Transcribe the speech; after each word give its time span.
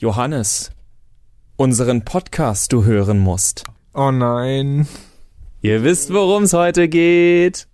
Johannes, 0.00 0.70
unseren 1.56 2.04
Podcast 2.04 2.72
du 2.72 2.84
hören 2.84 3.18
musst. 3.18 3.64
Oh 3.94 4.12
nein. 4.12 4.86
Ihr 5.60 5.82
wisst, 5.82 6.12
worum 6.12 6.44
es 6.44 6.52
heute 6.52 6.88
geht. 6.88 7.66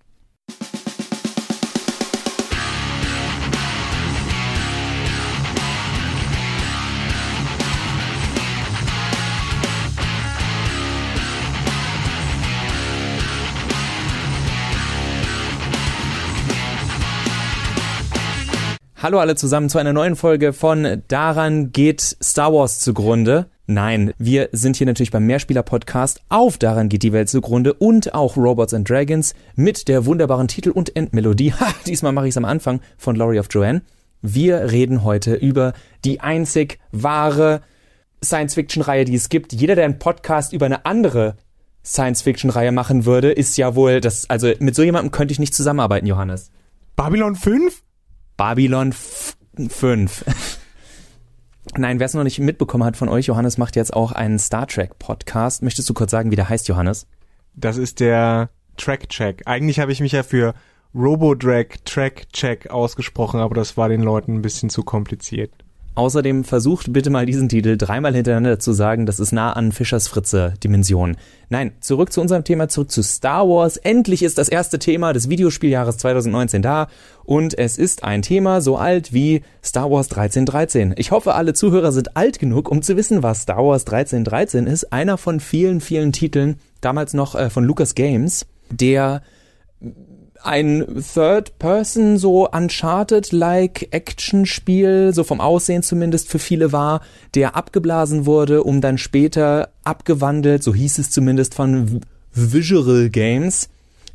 Hallo 19.05 19.19
alle 19.19 19.35
zusammen 19.35 19.69
zu 19.69 19.77
einer 19.77 19.93
neuen 19.93 20.15
Folge 20.15 20.51
von 20.51 21.03
Daran 21.07 21.71
geht 21.71 22.01
Star 22.01 22.51
Wars 22.51 22.79
zugrunde. 22.79 23.45
Nein, 23.67 24.15
wir 24.17 24.49
sind 24.51 24.77
hier 24.77 24.87
natürlich 24.87 25.11
beim 25.11 25.27
Mehrspieler-Podcast 25.27 26.23
auf 26.29 26.57
Daran 26.57 26.89
geht 26.89 27.03
die 27.03 27.13
Welt 27.13 27.29
zugrunde 27.29 27.75
und 27.75 28.15
auch 28.15 28.35
Robots 28.35 28.73
and 28.73 28.89
Dragons 28.89 29.35
mit 29.55 29.89
der 29.89 30.07
wunderbaren 30.07 30.47
Titel- 30.47 30.71
und 30.71 30.95
Endmelodie. 30.95 31.53
Ha, 31.53 31.67
diesmal 31.85 32.13
mache 32.13 32.25
ich 32.25 32.31
es 32.31 32.37
am 32.37 32.45
Anfang 32.45 32.81
von 32.97 33.15
Laurie 33.15 33.37
of 33.37 33.45
Joanne. 33.51 33.83
Wir 34.23 34.71
reden 34.71 35.03
heute 35.03 35.35
über 35.35 35.73
die 36.03 36.21
einzig 36.21 36.79
wahre 36.91 37.61
Science-Fiction-Reihe, 38.23 39.05
die 39.05 39.13
es 39.13 39.29
gibt. 39.29 39.53
Jeder, 39.53 39.75
der 39.75 39.85
einen 39.85 39.99
Podcast 39.99 40.51
über 40.51 40.65
eine 40.65 40.87
andere 40.87 41.35
Science-Fiction-Reihe 41.85 42.71
machen 42.71 43.05
würde, 43.05 43.31
ist 43.31 43.55
ja 43.55 43.75
wohl 43.75 44.01
das, 44.01 44.27
also 44.31 44.51
mit 44.57 44.73
so 44.73 44.81
jemandem 44.81 45.11
könnte 45.11 45.31
ich 45.31 45.37
nicht 45.37 45.53
zusammenarbeiten, 45.53 46.07
Johannes. 46.07 46.49
Babylon 46.95 47.35
5? 47.35 47.83
Babylon 48.37 48.93
5. 48.93 50.25
Nein, 51.77 51.99
wer 51.99 52.05
es 52.05 52.13
noch 52.13 52.23
nicht 52.23 52.39
mitbekommen 52.39 52.83
hat 52.83 52.97
von 52.97 53.09
euch, 53.09 53.27
Johannes 53.27 53.57
macht 53.57 53.75
jetzt 53.75 53.93
auch 53.93 54.11
einen 54.11 54.39
Star 54.39 54.67
Trek 54.67 54.99
Podcast. 54.99 55.63
Möchtest 55.63 55.89
du 55.89 55.93
kurz 55.93 56.11
sagen, 56.11 56.31
wie 56.31 56.35
der 56.35 56.49
heißt, 56.49 56.67
Johannes? 56.67 57.07
Das 57.55 57.77
ist 57.77 57.99
der 57.99 58.49
Track 58.77 59.09
Check. 59.09 59.43
Eigentlich 59.45 59.79
habe 59.79 59.91
ich 59.91 59.99
mich 60.01 60.11
ja 60.11 60.23
für 60.23 60.53
Robodrag 60.93 61.83
Track 61.85 62.29
Check 62.31 62.69
ausgesprochen, 62.69 63.39
aber 63.39 63.55
das 63.55 63.77
war 63.77 63.89
den 63.89 64.01
Leuten 64.01 64.35
ein 64.35 64.41
bisschen 64.41 64.69
zu 64.69 64.83
kompliziert. 64.83 65.51
Außerdem 65.95 66.43
versucht 66.43 66.91
bitte 66.91 67.09
mal 67.09 67.25
diesen 67.25 67.47
Titel 67.47 67.77
dreimal 67.77 68.13
hintereinander 68.13 68.59
zu 68.59 68.73
sagen, 68.73 69.05
das 69.05 69.21
ist 69.21 69.31
nah 69.31 69.53
an 69.53 69.71
Fischers 69.71 70.09
Fritze 70.09 70.53
Dimension. 70.61 71.15
Nein, 71.47 71.71
zurück 71.79 72.11
zu 72.11 72.19
unserem 72.19 72.43
Thema, 72.43 72.67
zurück 72.67 72.91
zu 72.91 73.01
Star 73.01 73.47
Wars. 73.47 73.77
Endlich 73.77 74.21
ist 74.21 74.37
das 74.37 74.49
erste 74.49 74.77
Thema 74.77 75.13
des 75.13 75.29
Videospieljahres 75.29 75.97
2019 75.97 76.61
da 76.61 76.87
und 77.23 77.57
es 77.57 77.77
ist 77.77 78.03
ein 78.03 78.21
Thema 78.21 78.59
so 78.59 78.75
alt 78.75 79.13
wie 79.13 79.41
Star 79.63 79.89
Wars 79.89 80.11
1313. 80.11 80.95
Ich 80.97 81.11
hoffe, 81.11 81.33
alle 81.33 81.53
Zuhörer 81.53 81.93
sind 81.93 82.17
alt 82.17 82.39
genug, 82.39 82.69
um 82.69 82.81
zu 82.81 82.97
wissen, 82.97 83.23
was 83.23 83.43
Star 83.43 83.63
Wars 83.63 83.83
1313 83.83 84.67
ist. 84.67 84.91
Einer 84.91 85.17
von 85.17 85.39
vielen, 85.39 85.79
vielen 85.79 86.11
Titeln, 86.11 86.59
damals 86.81 87.13
noch 87.13 87.35
äh, 87.35 87.49
von 87.49 87.63
Lucas 87.63 87.95
Games, 87.95 88.45
der 88.69 89.21
ein 90.45 91.03
Third-Person, 91.13 92.17
so 92.17 92.49
Uncharted-like 92.49 93.87
Action-Spiel, 93.91 95.13
so 95.13 95.23
vom 95.23 95.41
Aussehen 95.41 95.83
zumindest 95.83 96.29
für 96.29 96.39
viele 96.39 96.71
war, 96.71 97.01
der 97.33 97.55
abgeblasen 97.55 98.25
wurde, 98.25 98.63
um 98.63 98.81
dann 98.81 98.97
später 98.97 99.69
abgewandelt, 99.83 100.63
so 100.63 100.73
hieß 100.73 100.99
es 100.99 101.09
zumindest 101.09 101.53
von 101.55 102.01
Visual 102.33 103.09
Games, 103.09 103.69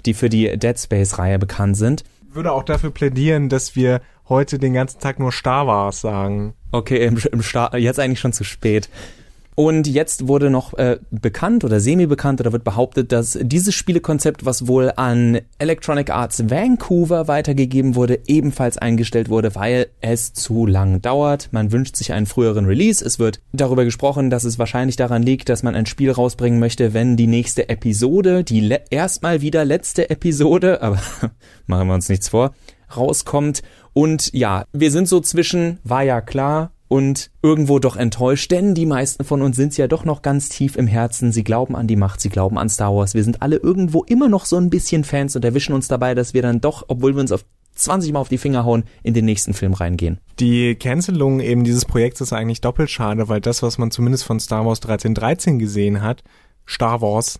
die 0.06 0.14
für 0.14 0.28
die 0.28 0.56
Dead 0.56 0.78
Space-Reihe 0.78 1.38
bekannt 1.38 1.76
sind. 1.76 2.04
Ich 2.28 2.34
würde 2.34 2.52
auch 2.52 2.62
dafür 2.62 2.90
plädieren, 2.90 3.48
dass 3.48 3.74
wir 3.74 4.00
heute 4.28 4.58
den 4.58 4.72
ganzen 4.72 5.00
Tag 5.00 5.18
nur 5.18 5.32
Star 5.32 5.66
Wars 5.66 6.00
sagen. 6.00 6.54
Okay, 6.70 7.04
im, 7.04 7.18
im 7.32 7.42
Star 7.42 7.76
jetzt 7.76 7.98
eigentlich 7.98 8.20
schon 8.20 8.32
zu 8.32 8.44
spät. 8.44 8.88
Und 9.60 9.86
jetzt 9.86 10.26
wurde 10.26 10.48
noch 10.48 10.72
äh, 10.78 11.00
bekannt 11.10 11.64
oder 11.64 11.80
semi-bekannt 11.80 12.40
oder 12.40 12.50
wird 12.50 12.64
behauptet, 12.64 13.12
dass 13.12 13.38
dieses 13.42 13.74
Spielekonzept, 13.74 14.46
was 14.46 14.68
wohl 14.68 14.90
an 14.96 15.38
Electronic 15.58 16.08
Arts 16.08 16.48
Vancouver 16.48 17.28
weitergegeben 17.28 17.94
wurde, 17.94 18.20
ebenfalls 18.26 18.78
eingestellt 18.78 19.28
wurde, 19.28 19.54
weil 19.56 19.88
es 20.00 20.32
zu 20.32 20.64
lang 20.64 21.02
dauert. 21.02 21.50
Man 21.52 21.72
wünscht 21.72 21.96
sich 21.96 22.14
einen 22.14 22.24
früheren 22.24 22.64
Release. 22.64 23.04
Es 23.04 23.18
wird 23.18 23.42
darüber 23.52 23.84
gesprochen, 23.84 24.30
dass 24.30 24.44
es 24.44 24.58
wahrscheinlich 24.58 24.96
daran 24.96 25.22
liegt, 25.22 25.50
dass 25.50 25.62
man 25.62 25.74
ein 25.74 25.84
Spiel 25.84 26.10
rausbringen 26.10 26.58
möchte, 26.58 26.94
wenn 26.94 27.18
die 27.18 27.26
nächste 27.26 27.68
Episode, 27.68 28.44
die 28.44 28.74
erstmal 28.88 29.42
wieder 29.42 29.66
letzte 29.66 30.08
Episode, 30.08 30.80
aber 30.80 31.02
machen 31.66 31.86
wir 31.86 31.92
uns 31.92 32.08
nichts 32.08 32.30
vor, 32.30 32.54
rauskommt. 32.96 33.60
Und 33.92 34.32
ja, 34.32 34.64
wir 34.72 34.90
sind 34.90 35.06
so 35.06 35.20
zwischen, 35.20 35.80
war 35.84 36.02
ja 36.02 36.22
klar, 36.22 36.72
und 36.90 37.30
irgendwo 37.40 37.78
doch 37.78 37.94
enttäuscht, 37.94 38.50
denn 38.50 38.74
die 38.74 38.84
meisten 38.84 39.22
von 39.22 39.42
uns 39.42 39.54
sind 39.54 39.76
ja 39.76 39.86
doch 39.86 40.04
noch 40.04 40.22
ganz 40.22 40.48
tief 40.48 40.74
im 40.74 40.88
Herzen. 40.88 41.30
Sie 41.30 41.44
glauben 41.44 41.76
an 41.76 41.86
die 41.86 41.94
Macht, 41.94 42.20
sie 42.20 42.30
glauben 42.30 42.58
an 42.58 42.68
Star 42.68 42.92
Wars. 42.92 43.14
Wir 43.14 43.22
sind 43.22 43.42
alle 43.42 43.56
irgendwo 43.56 44.02
immer 44.02 44.28
noch 44.28 44.44
so 44.44 44.56
ein 44.56 44.70
bisschen 44.70 45.04
Fans 45.04 45.36
und 45.36 45.44
erwischen 45.44 45.72
uns 45.72 45.86
dabei, 45.86 46.16
dass 46.16 46.34
wir 46.34 46.42
dann 46.42 46.60
doch, 46.60 46.84
obwohl 46.88 47.14
wir 47.14 47.20
uns 47.20 47.30
auf 47.30 47.44
20 47.76 48.12
Mal 48.12 48.18
auf 48.18 48.28
die 48.28 48.38
Finger 48.38 48.64
hauen, 48.64 48.82
in 49.04 49.14
den 49.14 49.24
nächsten 49.24 49.54
Film 49.54 49.72
reingehen. 49.72 50.18
Die 50.40 50.74
Cancelung 50.74 51.38
eben 51.38 51.62
dieses 51.62 51.84
Projekts 51.84 52.20
ist 52.22 52.32
eigentlich 52.32 52.60
doppelt 52.60 52.90
schade, 52.90 53.28
weil 53.28 53.40
das, 53.40 53.62
was 53.62 53.78
man 53.78 53.92
zumindest 53.92 54.24
von 54.24 54.40
Star 54.40 54.66
Wars 54.66 54.78
1313 54.78 55.60
gesehen 55.60 56.02
hat, 56.02 56.24
Star 56.66 57.00
Wars 57.00 57.38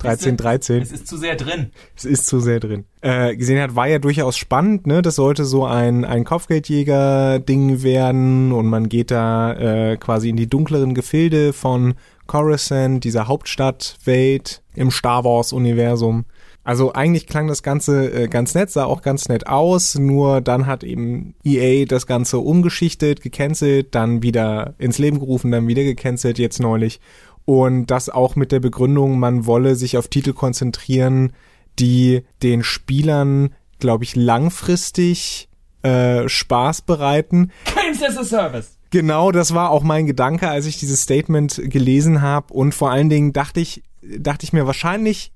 1313. 0.00 0.82
Es 0.82 0.92
ist 0.92 1.06
zu 1.08 1.16
sehr 1.16 1.34
drin. 1.34 1.72
Es 1.96 2.04
ist 2.04 2.26
zu 2.26 2.40
sehr 2.40 2.60
drin. 2.60 2.84
Äh, 3.00 3.36
gesehen 3.36 3.60
hat, 3.60 3.74
war 3.74 3.88
ja 3.88 3.98
durchaus 3.98 4.36
spannend, 4.36 4.86
ne? 4.86 5.02
Das 5.02 5.16
sollte 5.16 5.44
so 5.44 5.64
ein, 5.64 6.04
ein 6.04 6.24
Kopfgeldjäger-Ding 6.24 7.82
werden 7.82 8.52
und 8.52 8.66
man 8.66 8.88
geht 8.88 9.10
da 9.10 9.52
äh, 9.54 9.96
quasi 9.96 10.28
in 10.28 10.36
die 10.36 10.48
dunkleren 10.48 10.94
Gefilde 10.94 11.52
von 11.52 11.94
Coruscant, 12.26 13.02
dieser 13.04 13.26
Hauptstadtwelt 13.26 14.62
im 14.74 14.90
Star 14.90 15.24
Wars-Universum. 15.24 16.26
Also 16.68 16.92
eigentlich 16.92 17.26
klang 17.26 17.48
das 17.48 17.62
Ganze 17.62 18.12
äh, 18.12 18.28
ganz 18.28 18.54
nett, 18.54 18.70
sah 18.70 18.84
auch 18.84 19.00
ganz 19.00 19.30
nett 19.30 19.46
aus, 19.46 19.94
nur 19.94 20.42
dann 20.42 20.66
hat 20.66 20.84
eben 20.84 21.34
EA 21.42 21.86
das 21.86 22.06
Ganze 22.06 22.40
umgeschichtet, 22.40 23.22
gecancelt, 23.22 23.94
dann 23.94 24.22
wieder 24.22 24.74
ins 24.76 24.98
Leben 24.98 25.18
gerufen, 25.18 25.50
dann 25.50 25.66
wieder 25.66 25.82
gecancelt, 25.82 26.38
jetzt 26.38 26.60
neulich. 26.60 27.00
Und 27.48 27.86
das 27.86 28.10
auch 28.10 28.36
mit 28.36 28.52
der 28.52 28.60
Begründung, 28.60 29.18
man 29.18 29.46
wolle 29.46 29.74
sich 29.74 29.96
auf 29.96 30.08
Titel 30.08 30.34
konzentrieren, 30.34 31.32
die 31.78 32.22
den 32.42 32.62
Spielern, 32.62 33.54
glaube 33.78 34.04
ich, 34.04 34.14
langfristig 34.16 35.48
äh, 35.82 36.28
Spaß 36.28 36.82
bereiten. 36.82 37.50
Games 37.74 38.02
as 38.02 38.18
a 38.18 38.24
Service. 38.24 38.76
Genau, 38.90 39.32
das 39.32 39.54
war 39.54 39.70
auch 39.70 39.82
mein 39.82 40.04
Gedanke, 40.04 40.46
als 40.46 40.66
ich 40.66 40.78
dieses 40.78 41.00
Statement 41.00 41.58
gelesen 41.64 42.20
habe. 42.20 42.52
Und 42.52 42.74
vor 42.74 42.90
allen 42.90 43.08
Dingen 43.08 43.32
dachte 43.32 43.60
ich, 43.60 43.82
dachte 44.02 44.44
ich 44.44 44.52
mir, 44.52 44.66
wahrscheinlich 44.66 45.32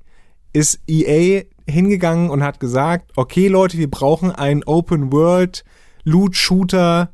ist 0.52 0.80
EA 0.86 1.44
hingegangen 1.66 2.28
und 2.28 2.42
hat 2.42 2.60
gesagt, 2.60 3.10
okay 3.16 3.48
Leute, 3.48 3.78
wir 3.78 3.90
brauchen 3.90 4.30
ein 4.30 4.64
Open 4.64 5.12
World 5.12 5.64
Loot 6.04 6.36
Shooter 6.36 7.10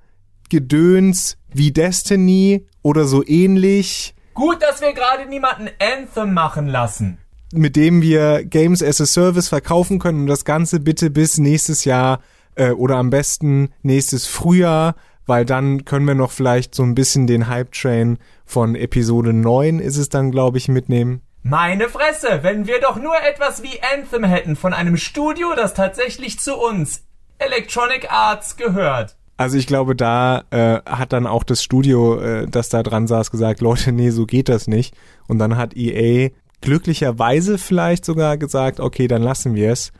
Gedöns 0.50 1.38
wie 1.54 1.70
Destiny 1.70 2.66
oder 2.82 3.04
so 3.04 3.24
ähnlich 3.24 4.16
Gut, 4.38 4.62
dass 4.62 4.80
wir 4.80 4.92
gerade 4.92 5.26
niemanden 5.26 5.68
Anthem 5.80 6.32
machen 6.32 6.68
lassen. 6.68 7.18
Mit 7.52 7.74
dem 7.74 8.02
wir 8.02 8.44
Games 8.44 8.84
as 8.84 9.00
a 9.00 9.06
Service 9.06 9.48
verkaufen 9.48 9.98
können 9.98 10.20
und 10.20 10.26
das 10.28 10.44
Ganze 10.44 10.78
bitte 10.78 11.10
bis 11.10 11.38
nächstes 11.38 11.84
Jahr 11.84 12.20
äh, 12.54 12.70
oder 12.70 12.98
am 12.98 13.10
besten 13.10 13.70
nächstes 13.82 14.28
Frühjahr, 14.28 14.94
weil 15.26 15.44
dann 15.44 15.84
können 15.84 16.06
wir 16.06 16.14
noch 16.14 16.30
vielleicht 16.30 16.72
so 16.72 16.84
ein 16.84 16.94
bisschen 16.94 17.26
den 17.26 17.48
Hype-Train 17.48 18.18
von 18.46 18.76
Episode 18.76 19.32
9 19.32 19.80
ist 19.80 19.96
es 19.96 20.08
dann, 20.08 20.30
glaube 20.30 20.58
ich, 20.58 20.68
mitnehmen. 20.68 21.22
Meine 21.42 21.88
Fresse, 21.88 22.38
wenn 22.42 22.68
wir 22.68 22.80
doch 22.80 22.94
nur 22.94 23.20
etwas 23.20 23.64
wie 23.64 23.80
Anthem 23.92 24.22
hätten 24.22 24.54
von 24.54 24.72
einem 24.72 24.98
Studio, 24.98 25.48
das 25.56 25.74
tatsächlich 25.74 26.38
zu 26.38 26.56
uns, 26.56 27.02
Electronic 27.38 28.12
Arts, 28.12 28.56
gehört. 28.56 29.17
Also 29.38 29.56
ich 29.56 29.68
glaube, 29.68 29.94
da 29.94 30.42
äh, 30.50 30.80
hat 30.84 31.12
dann 31.12 31.28
auch 31.28 31.44
das 31.44 31.62
Studio, 31.62 32.20
äh, 32.20 32.48
das 32.48 32.70
da 32.70 32.82
dran 32.82 33.06
saß, 33.06 33.30
gesagt, 33.30 33.60
Leute, 33.60 33.92
nee, 33.92 34.10
so 34.10 34.26
geht 34.26 34.48
das 34.48 34.66
nicht. 34.66 34.94
Und 35.28 35.38
dann 35.38 35.56
hat 35.56 35.76
EA 35.76 36.30
glücklicherweise 36.60 37.56
vielleicht 37.56 38.04
sogar 38.04 38.36
gesagt, 38.36 38.80
okay, 38.80 39.06
dann 39.06 39.22
lassen 39.22 39.54
wir 39.54 39.70
es. 39.70 39.92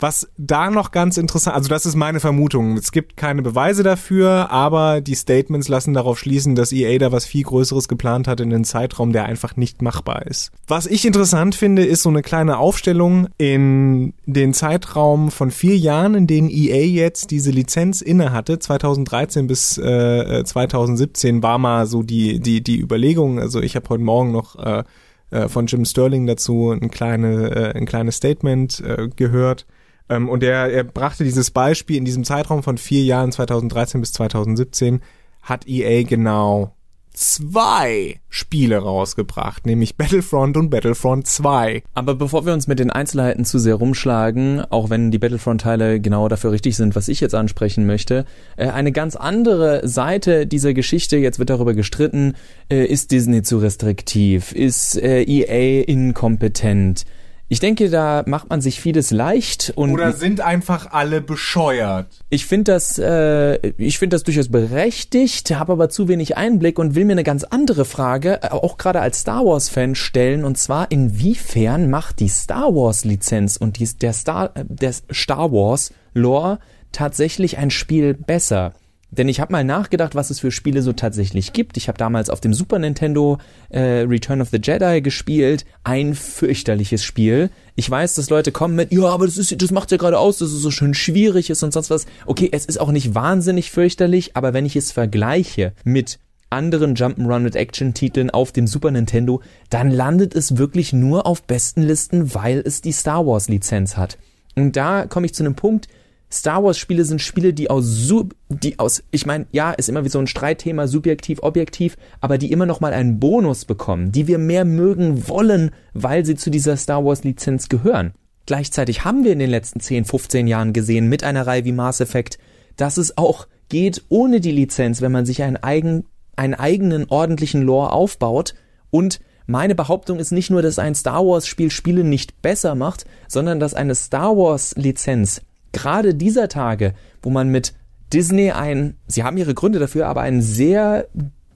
Was 0.00 0.28
da 0.38 0.70
noch 0.70 0.92
ganz 0.92 1.18
interessant, 1.18 1.54
also 1.54 1.68
das 1.68 1.84
ist 1.84 1.94
meine 1.94 2.20
Vermutung. 2.20 2.78
Es 2.78 2.90
gibt 2.90 3.18
keine 3.18 3.42
Beweise 3.42 3.82
dafür, 3.82 4.50
aber 4.50 5.02
die 5.02 5.14
Statements 5.14 5.68
lassen 5.68 5.92
darauf 5.92 6.18
schließen, 6.18 6.54
dass 6.54 6.72
EA 6.72 6.98
da 6.98 7.12
was 7.12 7.26
viel 7.26 7.42
Größeres 7.42 7.86
geplant 7.86 8.26
hat 8.26 8.40
in 8.40 8.52
einem 8.52 8.64
Zeitraum, 8.64 9.12
der 9.12 9.26
einfach 9.26 9.56
nicht 9.56 9.82
machbar 9.82 10.26
ist. 10.26 10.52
Was 10.66 10.86
ich 10.86 11.04
interessant 11.04 11.54
finde, 11.54 11.84
ist 11.84 12.02
so 12.02 12.08
eine 12.08 12.22
kleine 12.22 12.56
Aufstellung 12.56 13.28
in 13.36 14.14
den 14.24 14.54
Zeitraum 14.54 15.30
von 15.30 15.50
vier 15.50 15.76
Jahren, 15.76 16.14
in 16.14 16.26
denen 16.26 16.48
EA 16.48 16.86
jetzt 16.86 17.30
diese 17.30 17.50
Lizenz 17.50 18.00
inne 18.00 18.32
hatte. 18.32 18.58
2013 18.58 19.46
bis 19.46 19.76
äh, 19.76 20.42
2017 20.44 21.42
war 21.42 21.58
mal 21.58 21.86
so 21.86 22.02
die 22.02 22.40
die 22.40 22.62
die 22.62 22.80
Überlegung. 22.80 23.38
Also 23.38 23.60
ich 23.60 23.76
habe 23.76 23.88
heute 23.90 24.02
Morgen 24.02 24.32
noch 24.32 24.56
äh, 24.58 24.84
äh 25.30 25.48
von 25.48 25.66
Jim 25.66 25.84
Sterling 25.84 26.26
dazu 26.26 26.70
ein, 26.70 26.90
kleine, 26.90 27.50
äh, 27.50 27.78
ein 27.78 27.84
kleines 27.84 28.16
Statement 28.16 28.80
äh, 28.80 29.08
gehört 29.14 29.66
ähm, 30.10 30.28
und 30.28 30.42
er, 30.42 30.70
er 30.70 30.84
brachte 30.84 31.24
dieses 31.24 31.50
Beispiel 31.50 31.96
in 31.96 32.04
diesem 32.04 32.24
Zeitraum 32.24 32.62
von 32.62 32.76
vier 32.76 33.04
Jahren, 33.04 33.32
2013 33.32 34.00
bis 34.00 34.12
2017, 34.12 35.00
hat 35.42 35.66
EA 35.66 36.02
genau 36.02 36.74
zwei 37.12 38.20
Spiele 38.28 38.78
rausgebracht, 38.78 39.66
nämlich 39.66 39.96
Battlefront 39.96 40.56
und 40.56 40.70
Battlefront 40.70 41.26
2. 41.26 41.82
Aber 41.94 42.14
bevor 42.14 42.46
wir 42.46 42.52
uns 42.52 42.66
mit 42.66 42.78
den 42.78 42.90
Einzelheiten 42.90 43.44
zu 43.44 43.58
sehr 43.58 43.74
rumschlagen, 43.74 44.60
auch 44.70 44.90
wenn 44.90 45.10
die 45.10 45.18
Battlefront-Teile 45.18 46.00
genau 46.00 46.28
dafür 46.28 46.52
richtig 46.52 46.76
sind, 46.76 46.96
was 46.96 47.08
ich 47.08 47.20
jetzt 47.20 47.34
ansprechen 47.34 47.86
möchte, 47.86 48.24
äh, 48.56 48.68
eine 48.68 48.92
ganz 48.92 49.16
andere 49.16 49.86
Seite 49.86 50.46
dieser 50.46 50.72
Geschichte, 50.72 51.16
jetzt 51.16 51.38
wird 51.38 51.50
darüber 51.50 51.74
gestritten, 51.74 52.34
äh, 52.70 52.84
ist 52.84 53.10
Disney 53.10 53.42
zu 53.42 53.58
restriktiv, 53.58 54.52
ist 54.52 54.96
äh, 54.96 55.22
EA 55.22 55.84
inkompetent, 55.84 57.04
ich 57.52 57.58
denke, 57.58 57.90
da 57.90 58.22
macht 58.26 58.48
man 58.48 58.60
sich 58.60 58.80
vieles 58.80 59.10
leicht 59.10 59.72
und 59.74 59.90
oder 59.90 60.12
sind 60.12 60.40
einfach 60.40 60.92
alle 60.92 61.20
bescheuert. 61.20 62.06
Ich 62.30 62.46
finde 62.46 62.72
das, 62.72 62.96
äh, 62.96 63.56
ich 63.76 63.98
finde 63.98 64.14
das 64.14 64.22
durchaus 64.22 64.48
berechtigt, 64.48 65.50
habe 65.50 65.72
aber 65.72 65.88
zu 65.88 66.06
wenig 66.06 66.36
Einblick 66.36 66.78
und 66.78 66.94
will 66.94 67.04
mir 67.04 67.12
eine 67.12 67.24
ganz 67.24 67.42
andere 67.42 67.84
Frage, 67.84 68.44
äh, 68.44 68.50
auch 68.50 68.78
gerade 68.78 69.00
als 69.00 69.22
Star 69.22 69.44
Wars 69.44 69.68
Fan 69.68 69.96
stellen 69.96 70.44
und 70.44 70.58
zwar 70.58 70.92
inwiefern 70.92 71.90
macht 71.90 72.20
die 72.20 72.28
Star 72.28 72.72
Wars 72.72 73.04
Lizenz 73.04 73.56
und 73.56 73.80
die, 73.80 73.88
der 73.98 74.12
Star, 74.12 74.52
äh, 74.54 74.64
der 74.68 74.92
Star 74.92 75.50
Wars 75.50 75.92
Lore 76.14 76.60
tatsächlich 76.92 77.58
ein 77.58 77.70
Spiel 77.70 78.14
besser? 78.14 78.74
Denn 79.10 79.28
ich 79.28 79.40
habe 79.40 79.52
mal 79.52 79.64
nachgedacht, 79.64 80.14
was 80.14 80.30
es 80.30 80.38
für 80.38 80.52
Spiele 80.52 80.82
so 80.82 80.92
tatsächlich 80.92 81.52
gibt. 81.52 81.76
Ich 81.76 81.88
habe 81.88 81.98
damals 81.98 82.30
auf 82.30 82.40
dem 82.40 82.54
Super 82.54 82.78
Nintendo 82.78 83.38
äh, 83.68 84.02
Return 84.02 84.40
of 84.40 84.50
the 84.50 84.60
Jedi 84.62 85.00
gespielt. 85.02 85.64
Ein 85.82 86.14
fürchterliches 86.14 87.02
Spiel. 87.02 87.50
Ich 87.74 87.90
weiß, 87.90 88.14
dass 88.14 88.30
Leute 88.30 88.52
kommen 88.52 88.76
mit, 88.76 88.92
ja, 88.92 89.06
aber 89.06 89.26
das, 89.26 89.36
ist, 89.36 89.60
das 89.60 89.70
macht 89.72 89.90
ja 89.90 89.96
gerade 89.96 90.18
aus, 90.18 90.38
dass 90.38 90.50
es 90.50 90.62
so 90.62 90.70
schön 90.70 90.94
schwierig 90.94 91.50
ist 91.50 91.62
und 91.62 91.72
sonst 91.72 91.90
was. 91.90 92.06
Okay, 92.26 92.48
es 92.52 92.66
ist 92.66 92.80
auch 92.80 92.92
nicht 92.92 93.14
wahnsinnig 93.14 93.72
fürchterlich, 93.72 94.36
aber 94.36 94.52
wenn 94.52 94.66
ich 94.66 94.76
es 94.76 94.92
vergleiche 94.92 95.72
mit 95.82 96.20
anderen 96.50 96.94
Jump'n'Run 96.94 97.40
mit 97.40 97.56
Action-Titeln 97.56 98.30
auf 98.30 98.52
dem 98.52 98.66
Super 98.66 98.90
Nintendo, 98.90 99.40
dann 99.70 99.90
landet 99.90 100.34
es 100.34 100.56
wirklich 100.56 100.92
nur 100.92 101.26
auf 101.26 101.42
besten 101.42 101.82
Listen, 101.82 102.34
weil 102.34 102.58
es 102.64 102.80
die 102.80 102.92
Star 102.92 103.26
Wars 103.26 103.48
Lizenz 103.48 103.96
hat. 103.96 104.18
Und 104.56 104.76
da 104.76 105.06
komme 105.06 105.26
ich 105.26 105.34
zu 105.34 105.44
einem 105.44 105.54
Punkt, 105.54 105.88
Star 106.32 106.62
Wars 106.62 106.78
Spiele 106.78 107.04
sind 107.04 107.20
Spiele, 107.20 107.52
die 107.52 107.70
aus 107.70 107.84
sub, 107.84 108.36
die 108.48 108.78
aus, 108.78 109.02
ich 109.10 109.26
meine, 109.26 109.46
ja, 109.50 109.72
ist 109.72 109.88
immer 109.88 110.04
wie 110.04 110.10
so 110.10 110.20
ein 110.20 110.28
Streitthema, 110.28 110.86
subjektiv, 110.86 111.42
objektiv, 111.42 111.96
aber 112.20 112.38
die 112.38 112.52
immer 112.52 112.66
noch 112.66 112.80
mal 112.80 112.92
einen 112.92 113.18
Bonus 113.18 113.64
bekommen, 113.64 114.12
die 114.12 114.28
wir 114.28 114.38
mehr 114.38 114.64
mögen 114.64 115.28
wollen, 115.28 115.72
weil 115.92 116.24
sie 116.24 116.36
zu 116.36 116.50
dieser 116.50 116.76
Star 116.76 117.04
Wars 117.04 117.24
Lizenz 117.24 117.68
gehören. 117.68 118.12
Gleichzeitig 118.46 119.04
haben 119.04 119.24
wir 119.24 119.32
in 119.32 119.40
den 119.40 119.50
letzten 119.50 119.80
10, 119.80 120.04
15 120.04 120.46
Jahren 120.46 120.72
gesehen 120.72 121.08
mit 121.08 121.24
einer 121.24 121.46
Reihe 121.46 121.64
wie 121.64 121.72
Mass 121.72 122.00
Effect, 122.00 122.38
dass 122.76 122.96
es 122.96 123.18
auch 123.18 123.48
geht 123.68 124.04
ohne 124.08 124.40
die 124.40 124.52
Lizenz, 124.52 125.00
wenn 125.00 125.12
man 125.12 125.26
sich 125.26 125.42
einen, 125.42 125.56
eigen, 125.56 126.04
einen 126.36 126.54
eigenen 126.54 127.06
ordentlichen 127.08 127.62
Lore 127.62 127.92
aufbaut 127.92 128.54
und 128.90 129.20
meine 129.46 129.74
Behauptung 129.74 130.20
ist 130.20 130.30
nicht 130.30 130.50
nur, 130.50 130.62
dass 130.62 130.78
ein 130.78 130.94
Star 130.94 131.26
Wars 131.26 131.48
Spiel 131.48 131.72
Spiele 131.72 132.04
nicht 132.04 132.40
besser 132.40 132.76
macht, 132.76 133.04
sondern 133.26 133.58
dass 133.58 133.74
eine 133.74 133.96
Star 133.96 134.36
Wars 134.36 134.74
Lizenz 134.76 135.42
gerade 135.72 136.14
dieser 136.14 136.48
Tage, 136.48 136.94
wo 137.22 137.30
man 137.30 137.48
mit 137.48 137.74
Disney 138.12 138.50
einen, 138.50 138.96
sie 139.06 139.22
haben 139.22 139.36
ihre 139.36 139.54
Gründe 139.54 139.78
dafür, 139.78 140.06
aber 140.06 140.22
einen 140.22 140.42
sehr 140.42 141.06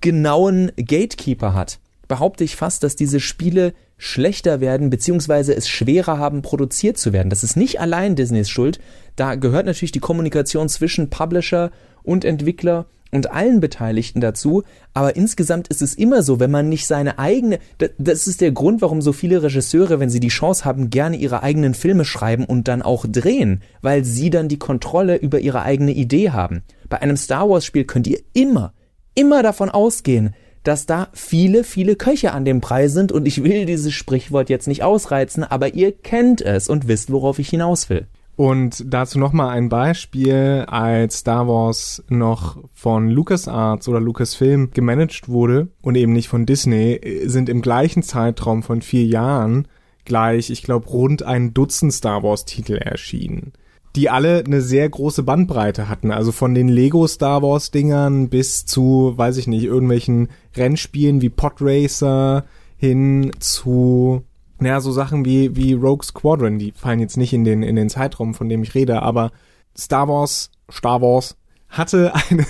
genauen 0.00 0.70
Gatekeeper 0.76 1.54
hat, 1.54 1.78
behaupte 2.08 2.44
ich 2.44 2.56
fast, 2.56 2.82
dass 2.82 2.96
diese 2.96 3.20
Spiele 3.20 3.72
schlechter 3.96 4.60
werden, 4.60 4.90
beziehungsweise 4.90 5.54
es 5.54 5.68
schwerer 5.68 6.18
haben, 6.18 6.42
produziert 6.42 6.98
zu 6.98 7.12
werden. 7.12 7.30
Das 7.30 7.42
ist 7.42 7.56
nicht 7.56 7.80
allein 7.80 8.16
Disneys 8.16 8.50
Schuld. 8.50 8.78
Da 9.16 9.34
gehört 9.34 9.66
natürlich 9.66 9.92
die 9.92 10.00
Kommunikation 10.00 10.68
zwischen 10.68 11.10
Publisher 11.10 11.70
und 12.02 12.24
Entwickler 12.24 12.86
und 13.14 13.30
allen 13.30 13.60
Beteiligten 13.60 14.20
dazu. 14.20 14.62
Aber 14.92 15.16
insgesamt 15.16 15.68
ist 15.68 15.82
es 15.82 15.94
immer 15.94 16.22
so, 16.22 16.40
wenn 16.40 16.50
man 16.50 16.68
nicht 16.68 16.86
seine 16.86 17.18
eigene, 17.18 17.58
das 17.98 18.26
ist 18.26 18.40
der 18.40 18.52
Grund, 18.52 18.82
warum 18.82 19.02
so 19.02 19.12
viele 19.12 19.42
Regisseure, 19.42 20.00
wenn 20.00 20.10
sie 20.10 20.20
die 20.20 20.28
Chance 20.28 20.64
haben, 20.64 20.90
gerne 20.90 21.16
ihre 21.16 21.42
eigenen 21.42 21.74
Filme 21.74 22.04
schreiben 22.04 22.44
und 22.44 22.68
dann 22.68 22.82
auch 22.82 23.06
drehen, 23.08 23.62
weil 23.82 24.04
sie 24.04 24.30
dann 24.30 24.48
die 24.48 24.58
Kontrolle 24.58 25.16
über 25.16 25.40
ihre 25.40 25.62
eigene 25.62 25.92
Idee 25.92 26.30
haben. 26.30 26.62
Bei 26.88 27.00
einem 27.00 27.16
Star 27.16 27.48
Wars 27.48 27.64
Spiel 27.64 27.84
könnt 27.84 28.06
ihr 28.06 28.20
immer, 28.32 28.72
immer 29.14 29.42
davon 29.42 29.70
ausgehen, 29.70 30.34
dass 30.64 30.86
da 30.86 31.08
viele, 31.12 31.62
viele 31.62 31.94
Köche 31.94 32.32
an 32.32 32.44
dem 32.44 32.60
Preis 32.60 32.92
sind 32.92 33.12
und 33.12 33.26
ich 33.28 33.44
will 33.44 33.66
dieses 33.66 33.92
Sprichwort 33.92 34.48
jetzt 34.48 34.66
nicht 34.66 34.82
ausreizen, 34.82 35.44
aber 35.44 35.74
ihr 35.74 35.92
kennt 35.92 36.40
es 36.40 36.68
und 36.68 36.88
wisst, 36.88 37.12
worauf 37.12 37.38
ich 37.38 37.50
hinaus 37.50 37.90
will. 37.90 38.06
Und 38.36 38.84
dazu 38.92 39.18
nochmal 39.18 39.50
ein 39.50 39.68
Beispiel, 39.68 40.64
als 40.66 41.18
Star 41.18 41.46
Wars 41.46 42.02
noch 42.08 42.58
von 42.74 43.08
LucasArts 43.08 43.88
oder 43.88 44.00
Lucasfilm 44.00 44.70
gemanagt 44.72 45.28
wurde 45.28 45.68
und 45.82 45.94
eben 45.94 46.12
nicht 46.12 46.28
von 46.28 46.44
Disney, 46.44 47.00
sind 47.26 47.48
im 47.48 47.62
gleichen 47.62 48.02
Zeitraum 48.02 48.64
von 48.64 48.82
vier 48.82 49.04
Jahren 49.04 49.68
gleich, 50.04 50.50
ich 50.50 50.62
glaube, 50.62 50.88
rund 50.88 51.22
ein 51.22 51.54
Dutzend 51.54 51.92
Star 51.92 52.22
Wars-Titel 52.22 52.74
erschienen 52.74 53.52
die 53.96 54.10
alle 54.10 54.42
eine 54.44 54.60
sehr 54.60 54.88
große 54.88 55.22
Bandbreite 55.22 55.88
hatten. 55.88 56.10
Also 56.10 56.32
von 56.32 56.54
den 56.54 56.68
Lego 56.68 57.06
Star 57.06 57.42
Wars 57.42 57.70
Dingern 57.70 58.28
bis 58.28 58.66
zu, 58.66 59.12
weiß 59.16 59.36
ich 59.36 59.46
nicht, 59.46 59.64
irgendwelchen 59.64 60.28
Rennspielen 60.56 61.20
wie 61.22 61.28
Podracer 61.28 62.44
hin 62.76 63.30
zu 63.38 64.24
naja, 64.58 64.80
so 64.80 64.92
Sachen 64.92 65.24
wie, 65.24 65.56
wie 65.56 65.74
Rogue 65.74 66.04
Squadron, 66.04 66.58
die 66.58 66.72
fallen 66.72 67.00
jetzt 67.00 67.16
nicht 67.16 67.32
in 67.32 67.44
den, 67.44 67.62
in 67.62 67.76
den 67.76 67.90
Zeitraum, 67.90 68.34
von 68.34 68.48
dem 68.48 68.62
ich 68.62 68.74
rede, 68.74 69.02
aber 69.02 69.32
Star 69.76 70.08
Wars, 70.08 70.50
Star 70.70 71.00
Wars 71.02 71.36
hatte 71.68 72.12
eine 72.30 72.46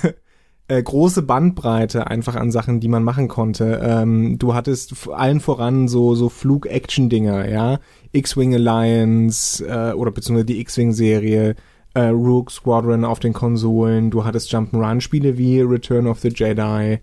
äh, 0.69 0.83
große 0.83 1.23
Bandbreite 1.23 2.07
einfach 2.07 2.37
an 2.37 2.51
Sachen, 2.51 2.81
die 2.81 2.89
man 2.89 3.05
machen 3.05 3.29
konnte. 3.29 3.81
Ähm, 3.83 4.39
du 4.39 4.55
hattest 4.55 5.09
allen 5.09 5.41
voran 5.41 5.89
so, 5.89 6.15
so 6.15 6.29
Flug-Action-Dinger, 6.29 7.49
ja. 7.49 7.79
X-Wing 8.13 8.55
Alliance, 8.55 9.65
äh, 9.67 9.93
oder 9.93 10.11
beziehungsweise 10.11 10.47
die 10.47 10.61
X-Wing-Serie, 10.61 11.57
äh, 11.95 12.07
Rogue 12.07 12.51
Squadron 12.51 13.05
auf 13.05 13.21
den 13.21 13.33
Konsolen, 13.33 14.11
du 14.11 14.25
hattest 14.25 14.53
Jump'n'Run-Spiele 14.53 15.39
wie 15.39 15.61
Return 15.61 16.07
of 16.07 16.21
the 16.21 16.29
Jedi, 16.29 16.99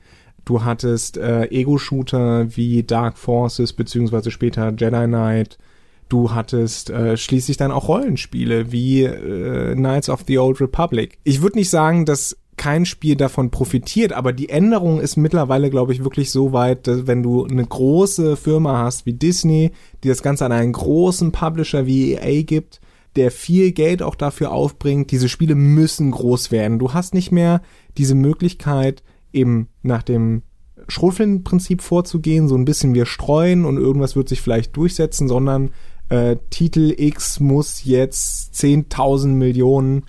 Du 0.52 0.66
hattest 0.66 1.16
äh, 1.16 1.46
Ego-Shooter 1.46 2.58
wie 2.58 2.84
Dark 2.84 3.18
Forces 3.18 3.72
beziehungsweise 3.72 4.32
später 4.32 4.74
Jedi 4.78 5.06
Knight. 5.06 5.58
Du 6.10 6.34
hattest 6.34 6.90
äh, 6.90 7.16
schließlich 7.16 7.56
dann 7.56 7.72
auch 7.72 7.88
Rollenspiele 7.88 8.74
wie 8.74 9.04
äh, 9.04 9.76
Knights 9.76 10.10
of 10.10 10.26
the 10.28 10.40
Old 10.40 10.60
Republic. 10.60 11.20
Ich 11.24 11.42
würde 11.42 11.58
nicht 11.58 11.70
sagen, 11.70 12.04
dass 12.04 12.36
kein 12.58 12.86
Spiel 12.86 13.16
davon 13.16 13.50
profitiert, 13.50 14.12
aber 14.12 14.34
die 14.34 14.50
Änderung 14.50 15.00
ist 15.00 15.16
mittlerweile, 15.16 15.70
glaube 15.70 15.94
ich, 15.94 16.04
wirklich 16.04 16.32
so 16.32 16.52
weit, 16.52 16.86
dass 16.86 17.08
wenn 17.08 17.24
du 17.24 17.46
eine 17.46 17.66
große 17.66 18.36
Firma 18.36 18.80
hast 18.80 19.06
wie 19.06 19.14
Disney, 19.14 19.72
die 20.04 20.10
das 20.10 20.22
Ganze 20.22 20.44
an 20.44 20.52
einen 20.52 20.74
großen 20.74 21.32
Publisher 21.32 21.86
wie 21.86 22.12
EA 22.12 22.44
gibt, 22.44 22.82
der 23.16 23.32
viel 23.32 23.72
Geld 23.72 24.04
auch 24.04 24.16
dafür 24.16 24.52
aufbringt, 24.52 25.12
diese 25.12 25.30
Spiele 25.30 25.56
müssen 25.56 26.12
groß 26.12 26.52
werden. 26.52 26.78
Du 26.78 26.94
hast 26.94 27.14
nicht 27.14 27.32
mehr 27.32 27.62
diese 27.98 28.16
Möglichkeit, 28.16 29.02
eben 29.34 29.68
nach 29.82 30.04
dem 30.04 30.44
Schrotflintenprinzip 30.88 31.82
vorzugehen, 31.82 32.48
so 32.48 32.56
ein 32.56 32.66
bisschen 32.66 32.94
wir 32.94 33.06
streuen 33.06 33.66
und 33.66 33.78
irgendwas 33.78 34.16
wird 34.16 34.30
sich 34.30 34.42
vielleicht 34.42 34.76
durchsetzen, 34.76 35.28
sondern 35.28 35.72
äh, 36.10 36.38
Titel 36.50 36.94
X 36.98 37.40
muss 37.40 37.84
jetzt 37.86 38.54
10.000 38.56 39.28
Millionen 39.28 40.06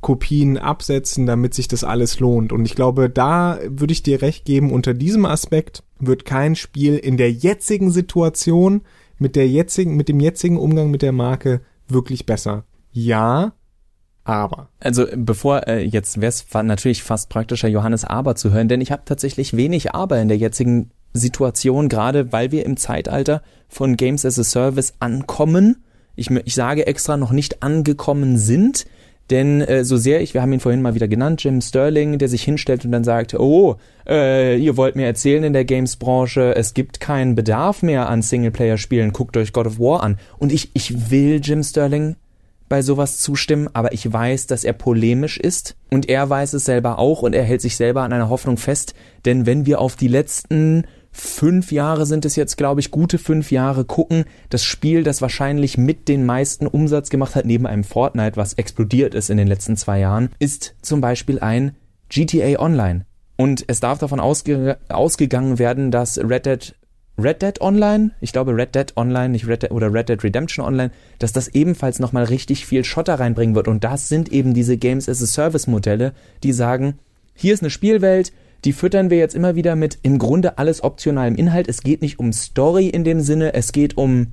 Kopien 0.00 0.58
absetzen, 0.58 1.26
damit 1.26 1.54
sich 1.54 1.68
das 1.68 1.84
alles 1.84 2.20
lohnt. 2.20 2.52
Und 2.52 2.64
ich 2.64 2.74
glaube, 2.74 3.10
da 3.10 3.58
würde 3.66 3.92
ich 3.92 4.02
dir 4.02 4.22
recht 4.22 4.44
geben, 4.44 4.72
unter 4.72 4.94
diesem 4.94 5.24
Aspekt 5.24 5.82
wird 5.98 6.24
kein 6.24 6.54
Spiel 6.54 6.96
in 6.96 7.16
der 7.16 7.32
jetzigen 7.32 7.90
Situation 7.90 8.82
mit 9.18 9.34
der 9.34 9.48
jetzigen, 9.48 9.96
mit 9.96 10.08
dem 10.08 10.20
jetzigen 10.20 10.58
Umgang 10.58 10.90
mit 10.90 11.02
der 11.02 11.12
Marke 11.12 11.62
wirklich 11.88 12.26
besser. 12.26 12.64
Ja, 12.92 13.52
aber. 14.28 14.68
Also 14.80 15.06
bevor 15.16 15.66
äh, 15.66 15.82
jetzt 15.82 16.20
wäre 16.20 16.28
es 16.28 16.44
natürlich 16.52 17.02
fast 17.02 17.30
praktischer, 17.30 17.68
Johannes 17.68 18.04
Aber 18.04 18.34
zu 18.36 18.52
hören, 18.52 18.68
denn 18.68 18.80
ich 18.80 18.92
habe 18.92 19.02
tatsächlich 19.04 19.56
wenig 19.56 19.94
Aber 19.94 20.20
in 20.20 20.28
der 20.28 20.36
jetzigen 20.36 20.90
Situation, 21.14 21.88
gerade 21.88 22.32
weil 22.32 22.52
wir 22.52 22.66
im 22.66 22.76
Zeitalter 22.76 23.42
von 23.68 23.96
Games 23.96 24.24
as 24.24 24.38
a 24.38 24.44
Service 24.44 24.94
ankommen. 25.00 25.82
Ich, 26.16 26.30
ich 26.30 26.54
sage 26.54 26.86
extra 26.86 27.16
noch 27.16 27.32
nicht 27.32 27.62
angekommen 27.62 28.36
sind, 28.36 28.86
denn 29.30 29.60
äh, 29.60 29.84
so 29.84 29.96
sehr 29.96 30.20
ich, 30.20 30.34
wir 30.34 30.42
haben 30.42 30.52
ihn 30.52 30.60
vorhin 30.60 30.82
mal 30.82 30.94
wieder 30.94 31.08
genannt, 31.08 31.42
Jim 31.44 31.60
Sterling, 31.60 32.18
der 32.18 32.28
sich 32.28 32.42
hinstellt 32.42 32.84
und 32.84 32.92
dann 32.92 33.04
sagt, 33.04 33.34
oh, 33.34 33.76
äh, 34.06 34.58
ihr 34.58 34.76
wollt 34.76 34.96
mir 34.96 35.06
erzählen 35.06 35.44
in 35.44 35.52
der 35.52 35.64
Games-Branche, 35.64 36.54
es 36.56 36.74
gibt 36.74 37.00
keinen 37.00 37.34
Bedarf 37.34 37.82
mehr 37.82 38.08
an 38.08 38.22
Singleplayer-Spielen, 38.22 39.12
guckt 39.12 39.36
euch 39.36 39.52
God 39.52 39.66
of 39.66 39.78
War 39.78 40.02
an. 40.02 40.18
Und 40.38 40.52
ich, 40.52 40.70
ich 40.74 41.10
will 41.10 41.40
Jim 41.42 41.62
Sterling 41.62 42.16
bei 42.68 42.82
sowas 42.82 43.18
zustimmen, 43.18 43.68
aber 43.72 43.92
ich 43.92 44.12
weiß, 44.12 44.46
dass 44.46 44.64
er 44.64 44.72
polemisch 44.72 45.38
ist 45.38 45.76
und 45.90 46.08
er 46.08 46.28
weiß 46.28 46.52
es 46.54 46.64
selber 46.64 46.98
auch 46.98 47.22
und 47.22 47.34
er 47.34 47.44
hält 47.44 47.60
sich 47.60 47.76
selber 47.76 48.02
an 48.02 48.12
einer 48.12 48.28
Hoffnung 48.28 48.56
fest, 48.56 48.94
denn 49.24 49.46
wenn 49.46 49.66
wir 49.66 49.80
auf 49.80 49.96
die 49.96 50.08
letzten 50.08 50.84
fünf 51.10 51.72
Jahre 51.72 52.06
sind 52.06 52.24
es 52.24 52.36
jetzt, 52.36 52.56
glaube 52.56 52.80
ich, 52.80 52.90
gute 52.90 53.18
fünf 53.18 53.50
Jahre 53.50 53.84
gucken, 53.84 54.24
das 54.50 54.64
Spiel, 54.64 55.02
das 55.02 55.22
wahrscheinlich 55.22 55.76
mit 55.78 56.08
den 56.08 56.24
meisten 56.24 56.66
Umsatz 56.66 57.10
gemacht 57.10 57.34
hat, 57.34 57.44
neben 57.44 57.66
einem 57.66 57.84
Fortnite, 57.84 58.36
was 58.36 58.54
explodiert 58.54 59.14
ist 59.14 59.30
in 59.30 59.36
den 59.36 59.48
letzten 59.48 59.76
zwei 59.76 59.98
Jahren, 59.98 60.30
ist 60.38 60.76
zum 60.82 61.00
Beispiel 61.00 61.40
ein 61.40 61.74
GTA 62.08 62.60
Online. 62.60 63.04
Und 63.36 63.64
es 63.68 63.80
darf 63.80 63.98
davon 63.98 64.20
ausge 64.20 64.78
ausgegangen 64.88 65.58
werden, 65.58 65.90
dass 65.90 66.18
Red 66.18 66.46
Dead 66.46 66.74
Red 67.20 67.42
Dead 67.42 67.60
Online, 67.60 68.12
ich 68.20 68.32
glaube 68.32 68.54
Red 68.54 68.74
Dead 68.74 68.92
Online, 68.96 69.30
nicht 69.30 69.48
Red 69.48 69.64
Dead 69.64 69.70
oder 69.72 69.92
Red 69.92 70.08
Dead 70.08 70.22
Redemption 70.22 70.64
Online, 70.64 70.92
dass 71.18 71.32
das 71.32 71.48
ebenfalls 71.48 71.98
nochmal 71.98 72.24
richtig 72.24 72.64
viel 72.64 72.84
Schotter 72.84 73.18
reinbringen 73.18 73.56
wird. 73.56 73.66
Und 73.66 73.82
das 73.82 74.08
sind 74.08 74.30
eben 74.30 74.54
diese 74.54 74.76
Games 74.76 75.08
as 75.08 75.22
a 75.22 75.26
Service 75.26 75.66
Modelle, 75.66 76.12
die 76.44 76.52
sagen, 76.52 76.94
hier 77.34 77.54
ist 77.54 77.62
eine 77.62 77.70
Spielwelt, 77.70 78.32
die 78.64 78.72
füttern 78.72 79.10
wir 79.10 79.18
jetzt 79.18 79.34
immer 79.34 79.56
wieder 79.56 79.76
mit 79.76 79.98
im 80.02 80.18
Grunde 80.18 80.58
alles 80.58 80.82
optionalem 80.82 81.36
Inhalt. 81.36 81.68
Es 81.68 81.82
geht 81.82 82.02
nicht 82.02 82.18
um 82.18 82.32
Story 82.32 82.88
in 82.88 83.04
dem 83.04 83.20
Sinne, 83.20 83.54
es 83.54 83.72
geht 83.72 83.96
um 83.96 84.32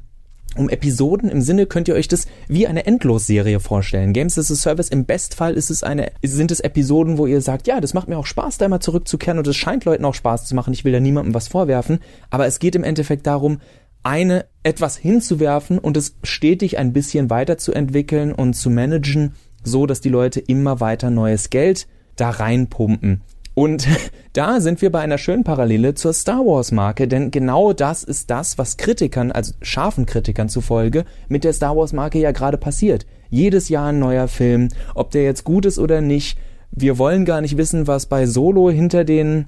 um 0.58 0.70
Episoden 0.70 1.30
im 1.30 1.42
Sinne 1.42 1.66
könnt 1.66 1.88
ihr 1.88 1.96
euch 1.96 2.08
das 2.08 2.28
wie 2.48 2.68
eine 2.68 2.86
Endlosserie 2.86 3.60
vorstellen. 3.60 4.14
Games 4.14 4.38
as 4.38 4.52
a 4.52 4.56
Service 4.56 4.90
im 4.90 5.06
Bestfall 5.06 5.54
ist 5.54 5.70
es 5.70 5.84
eine 5.84 6.12
sind 6.24 6.52
es 6.52 6.60
Episoden, 6.60 7.18
wo 7.18 7.28
ihr 7.28 7.42
sagt, 7.42 7.68
ja, 7.68 7.82
das 7.82 7.94
macht 7.94 8.08
mir 8.08 8.18
auch 8.18 8.26
Spaß, 8.26 8.58
da 8.58 8.68
mal 8.68 8.80
zurückzukehren 8.80 9.38
und 9.38 9.48
es 9.48 9.56
scheint 9.56 9.86
Leuten 9.86 10.06
auch 10.06 10.14
Spaß 10.14 10.46
zu 10.46 10.56
machen. 10.56 10.74
Ich 10.74 10.86
will 10.86 10.92
da 10.92 11.00
niemandem 11.00 11.34
was 11.34 11.48
vorwerfen, 11.48 12.00
aber 12.30 12.46
es 12.46 12.60
geht 12.60 12.76
im 12.76 12.84
Endeffekt 12.84 13.28
darum, 13.28 13.60
eine 14.04 14.46
etwas 14.64 14.98
hinzuwerfen 14.98 15.80
und 15.80 15.98
es 15.98 16.16
stetig 16.24 16.78
ein 16.78 16.94
bisschen 16.94 17.30
weiterzuentwickeln 17.30 18.34
und 18.34 18.54
zu 18.54 18.70
managen, 18.70 19.34
so 19.64 19.88
dass 19.88 20.00
die 20.00 20.10
Leute 20.10 20.40
immer 20.40 20.80
weiter 20.80 21.10
neues 21.10 21.50
Geld 21.50 21.88
da 22.16 22.30
reinpumpen. 22.30 23.22
Und 23.56 23.88
da 24.34 24.60
sind 24.62 24.84
wir 24.84 24.92
bei 24.92 25.00
einer 25.00 25.18
schönen 25.18 25.44
Parallele 25.44 25.96
zur 25.96 26.14
Star 26.14 26.46
Wars 26.46 26.72
Marke, 26.72 27.08
denn 27.08 27.32
genau 27.32 27.74
das 27.74 28.04
ist 28.04 28.30
das, 28.30 28.60
was 28.60 28.78
Kritikern, 28.78 29.32
also 29.32 29.54
scharfen 29.64 30.06
Kritikern 30.06 30.50
zufolge, 30.50 31.06
mit 31.28 31.44
der 31.44 31.54
Star 31.54 31.76
Wars 31.76 31.94
Marke 31.94 32.20
ja 32.20 32.32
gerade 32.32 32.58
passiert. 32.58 33.08
Jedes 33.32 33.70
Jahr 33.70 33.88
ein 33.88 34.00
neuer 34.00 34.28
Film, 34.28 34.70
ob 34.94 35.10
der 35.10 35.24
jetzt 35.24 35.44
gut 35.44 35.66
ist 35.66 35.80
oder 35.80 36.02
nicht. 36.02 36.38
Wir 36.70 37.00
wollen 37.00 37.26
gar 37.26 37.42
nicht 37.42 37.58
wissen, 37.58 37.88
was 37.88 38.06
bei 38.06 38.28
Solo 38.28 38.70
hinter 38.70 39.04
den 39.04 39.48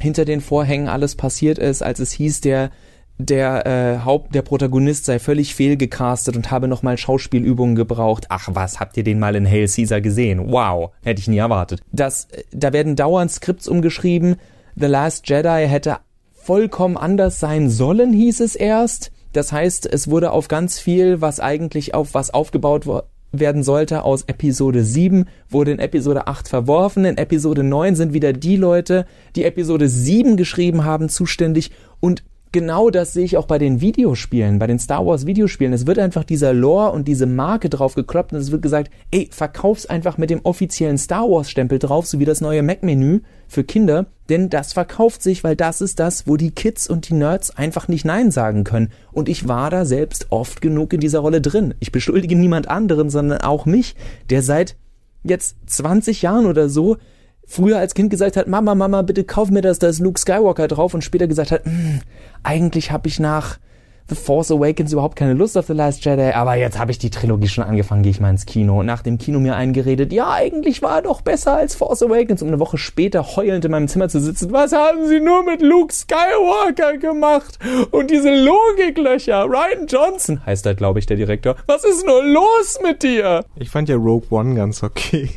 hinter 0.00 0.24
den 0.24 0.40
Vorhängen 0.40 0.88
alles 0.88 1.14
passiert 1.14 1.56
ist, 1.56 1.80
als 1.82 2.00
es 2.00 2.10
hieß, 2.10 2.40
der 2.40 2.70
der 3.18 3.66
äh, 3.66 4.04
Haupt, 4.04 4.34
der 4.34 4.42
Protagonist 4.42 5.04
sei 5.04 5.18
völlig 5.18 5.54
fehlgecastet 5.54 6.36
und 6.36 6.50
habe 6.50 6.68
nochmal 6.68 6.98
Schauspielübungen 6.98 7.76
gebraucht. 7.76 8.26
Ach 8.28 8.48
was, 8.52 8.80
habt 8.80 8.96
ihr 8.96 9.04
den 9.04 9.18
mal 9.18 9.36
in 9.36 9.46
Hail 9.46 9.68
Caesar 9.68 10.00
gesehen? 10.00 10.50
Wow, 10.50 10.90
hätte 11.02 11.20
ich 11.20 11.28
nie 11.28 11.38
erwartet. 11.38 11.80
Das, 11.92 12.26
äh, 12.26 12.42
da 12.52 12.72
werden 12.72 12.96
dauernd 12.96 13.30
Skripts 13.30 13.68
umgeschrieben. 13.68 14.36
The 14.76 14.86
Last 14.86 15.28
Jedi 15.28 15.66
hätte 15.68 15.98
vollkommen 16.32 16.96
anders 16.96 17.40
sein 17.40 17.70
sollen, 17.70 18.12
hieß 18.12 18.40
es 18.40 18.56
erst. 18.56 19.12
Das 19.32 19.52
heißt, 19.52 19.86
es 19.86 20.08
wurde 20.08 20.30
auf 20.30 20.48
ganz 20.48 20.78
viel, 20.78 21.20
was 21.20 21.40
eigentlich 21.40 21.94
auf 21.94 22.14
was 22.14 22.32
aufgebaut 22.32 22.86
werden 23.32 23.62
sollte, 23.62 24.04
aus 24.04 24.24
Episode 24.26 24.84
7 24.84 25.26
wurde 25.48 25.72
in 25.72 25.78
Episode 25.78 26.26
8 26.26 26.48
verworfen. 26.48 27.04
In 27.04 27.18
Episode 27.18 27.64
9 27.64 27.96
sind 27.96 28.12
wieder 28.12 28.32
die 28.32 28.56
Leute, 28.56 29.06
die 29.34 29.44
Episode 29.44 29.88
7 29.88 30.36
geschrieben 30.36 30.84
haben, 30.84 31.08
zuständig 31.08 31.70
und 32.00 32.22
genau 32.54 32.88
das 32.88 33.12
sehe 33.12 33.24
ich 33.24 33.36
auch 33.36 33.46
bei 33.46 33.58
den 33.58 33.80
Videospielen, 33.80 34.60
bei 34.60 34.68
den 34.68 34.78
Star 34.78 35.04
Wars 35.04 35.26
Videospielen. 35.26 35.72
Es 35.72 35.88
wird 35.88 35.98
einfach 35.98 36.22
dieser 36.22 36.54
Lore 36.54 36.92
und 36.92 37.08
diese 37.08 37.26
Marke 37.26 37.68
drauf 37.68 37.96
gekloppt 37.96 38.32
und 38.32 38.38
es 38.38 38.52
wird 38.52 38.62
gesagt, 38.62 38.92
ey, 39.10 39.28
verkauf's 39.32 39.86
einfach 39.86 40.18
mit 40.18 40.30
dem 40.30 40.40
offiziellen 40.44 40.96
Star 40.96 41.28
Wars 41.28 41.50
Stempel 41.50 41.80
drauf, 41.80 42.06
so 42.06 42.20
wie 42.20 42.24
das 42.24 42.40
neue 42.40 42.62
Mac-Menü 42.62 43.20
für 43.48 43.64
Kinder, 43.64 44.06
denn 44.28 44.50
das 44.50 44.72
verkauft 44.72 45.20
sich, 45.20 45.42
weil 45.42 45.56
das 45.56 45.80
ist 45.80 45.98
das, 45.98 46.28
wo 46.28 46.36
die 46.36 46.52
Kids 46.52 46.88
und 46.88 47.08
die 47.08 47.14
Nerds 47.14 47.50
einfach 47.50 47.88
nicht 47.88 48.04
Nein 48.04 48.30
sagen 48.30 48.62
können. 48.62 48.90
Und 49.10 49.28
ich 49.28 49.48
war 49.48 49.68
da 49.68 49.84
selbst 49.84 50.28
oft 50.30 50.60
genug 50.60 50.92
in 50.92 51.00
dieser 51.00 51.18
Rolle 51.18 51.40
drin. 51.40 51.74
Ich 51.80 51.90
beschuldige 51.90 52.36
niemand 52.36 52.68
anderen, 52.68 53.10
sondern 53.10 53.40
auch 53.40 53.66
mich, 53.66 53.96
der 54.30 54.42
seit 54.42 54.76
jetzt 55.24 55.56
20 55.66 56.22
Jahren 56.22 56.46
oder 56.46 56.68
so 56.68 56.98
früher 57.46 57.78
als 57.78 57.94
Kind 57.94 58.10
gesagt 58.10 58.36
hat, 58.36 58.48
Mama, 58.48 58.74
Mama, 58.74 59.02
bitte 59.02 59.24
kauf 59.24 59.50
mir 59.50 59.62
das, 59.62 59.78
da 59.78 59.88
ist 59.88 60.00
Luke 60.00 60.18
Skywalker 60.18 60.68
drauf 60.68 60.94
und 60.94 61.02
später 61.02 61.26
gesagt 61.26 61.50
hat, 61.50 61.64
hm, 61.64 62.00
eigentlich 62.42 62.90
habe 62.90 63.08
ich 63.08 63.20
nach 63.20 63.58
The 64.06 64.14
Force 64.16 64.50
Awakens 64.50 64.92
überhaupt 64.92 65.16
keine 65.16 65.32
Lust 65.32 65.56
auf 65.56 65.66
The 65.66 65.72
Last 65.72 66.04
Jedi, 66.04 66.32
aber 66.32 66.56
jetzt 66.56 66.78
habe 66.78 66.90
ich 66.90 66.98
die 66.98 67.08
Trilogie 67.08 67.48
schon 67.48 67.64
angefangen, 67.64 68.02
gehe 68.02 68.10
ich 68.10 68.20
mal 68.20 68.28
ins 68.28 68.44
Kino. 68.44 68.82
Nach 68.82 69.00
dem 69.00 69.16
Kino 69.16 69.40
mir 69.40 69.56
eingeredet, 69.56 70.12
ja, 70.12 70.30
eigentlich 70.30 70.82
war 70.82 70.96
er 70.96 71.02
doch 71.02 71.22
besser 71.22 71.56
als 71.56 71.74
Force 71.74 72.02
Awakens, 72.02 72.42
um 72.42 72.48
eine 72.48 72.58
Woche 72.60 72.76
später 72.76 73.36
heulend 73.36 73.64
in 73.64 73.70
meinem 73.70 73.88
Zimmer 73.88 74.10
zu 74.10 74.20
sitzen. 74.20 74.52
Was 74.52 74.72
haben 74.72 75.06
sie 75.06 75.20
nur 75.20 75.42
mit 75.44 75.62
Luke 75.62 75.94
Skywalker 75.94 76.98
gemacht? 76.98 77.58
Und 77.92 78.10
diese 78.10 78.34
Logiklöcher. 78.44 79.44
Ryan 79.44 79.86
Johnson 79.86 80.44
heißt 80.44 80.66
er, 80.66 80.74
glaube 80.74 80.98
ich, 80.98 81.06
der 81.06 81.16
Direktor. 81.16 81.56
Was 81.64 81.84
ist 81.84 82.04
nur 82.04 82.22
los 82.22 82.80
mit 82.82 83.02
dir? 83.02 83.46
Ich 83.56 83.70
fand 83.70 83.88
ja 83.88 83.96
Rogue 83.96 84.26
One 84.28 84.54
ganz 84.54 84.82
okay. 84.82 85.30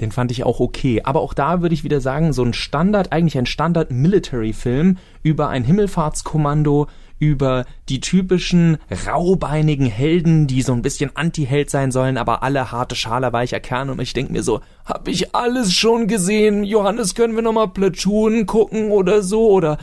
Den 0.00 0.12
fand 0.12 0.30
ich 0.30 0.44
auch 0.44 0.60
okay. 0.60 1.02
Aber 1.04 1.20
auch 1.20 1.32
da 1.32 1.62
würde 1.62 1.74
ich 1.74 1.84
wieder 1.84 2.00
sagen, 2.00 2.32
so 2.32 2.42
ein 2.42 2.52
Standard, 2.52 3.12
eigentlich 3.12 3.38
ein 3.38 3.46
Standard-Military-Film 3.46 4.98
über 5.22 5.48
ein 5.48 5.64
Himmelfahrtskommando, 5.64 6.86
über 7.18 7.64
die 7.88 8.00
typischen 8.00 8.76
raubeinigen 9.06 9.86
Helden, 9.86 10.46
die 10.46 10.62
so 10.62 10.72
ein 10.72 10.82
bisschen 10.82 11.12
Anti-Held 11.14 11.70
sein 11.70 11.90
sollen, 11.90 12.18
aber 12.18 12.42
alle 12.42 12.72
harte 12.72 12.94
Schale 12.94 13.32
weicher 13.32 13.60
Kern. 13.60 13.88
Und 13.88 14.00
ich 14.00 14.12
denke 14.12 14.32
mir 14.32 14.42
so, 14.42 14.60
hab 14.84 15.08
ich 15.08 15.34
alles 15.34 15.72
schon 15.72 16.08
gesehen? 16.08 16.62
Johannes, 16.62 17.14
können 17.14 17.34
wir 17.34 17.42
nochmal 17.42 17.68
Platoon 17.68 18.44
gucken 18.44 18.90
oder 18.90 19.22
so? 19.22 19.48
Oder 19.48 19.78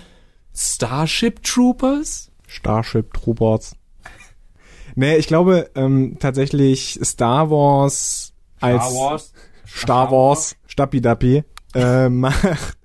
Starship 0.54 1.42
Troopers? 1.44 2.30
Starship 2.48 3.14
Troopers. 3.14 3.76
nee, 4.96 5.16
ich 5.16 5.26
glaube 5.26 5.72
ähm, 5.74 6.18
tatsächlich 6.20 7.00
Star 7.04 7.50
Wars 7.50 8.34
als... 8.60 8.84
Star 8.84 8.96
Wars? 8.96 9.34
Star 9.66 10.12
Wars, 10.12 10.56
Stappi-Dappi, 10.68 11.44
äh, 11.76 12.10
macht, 12.10 12.78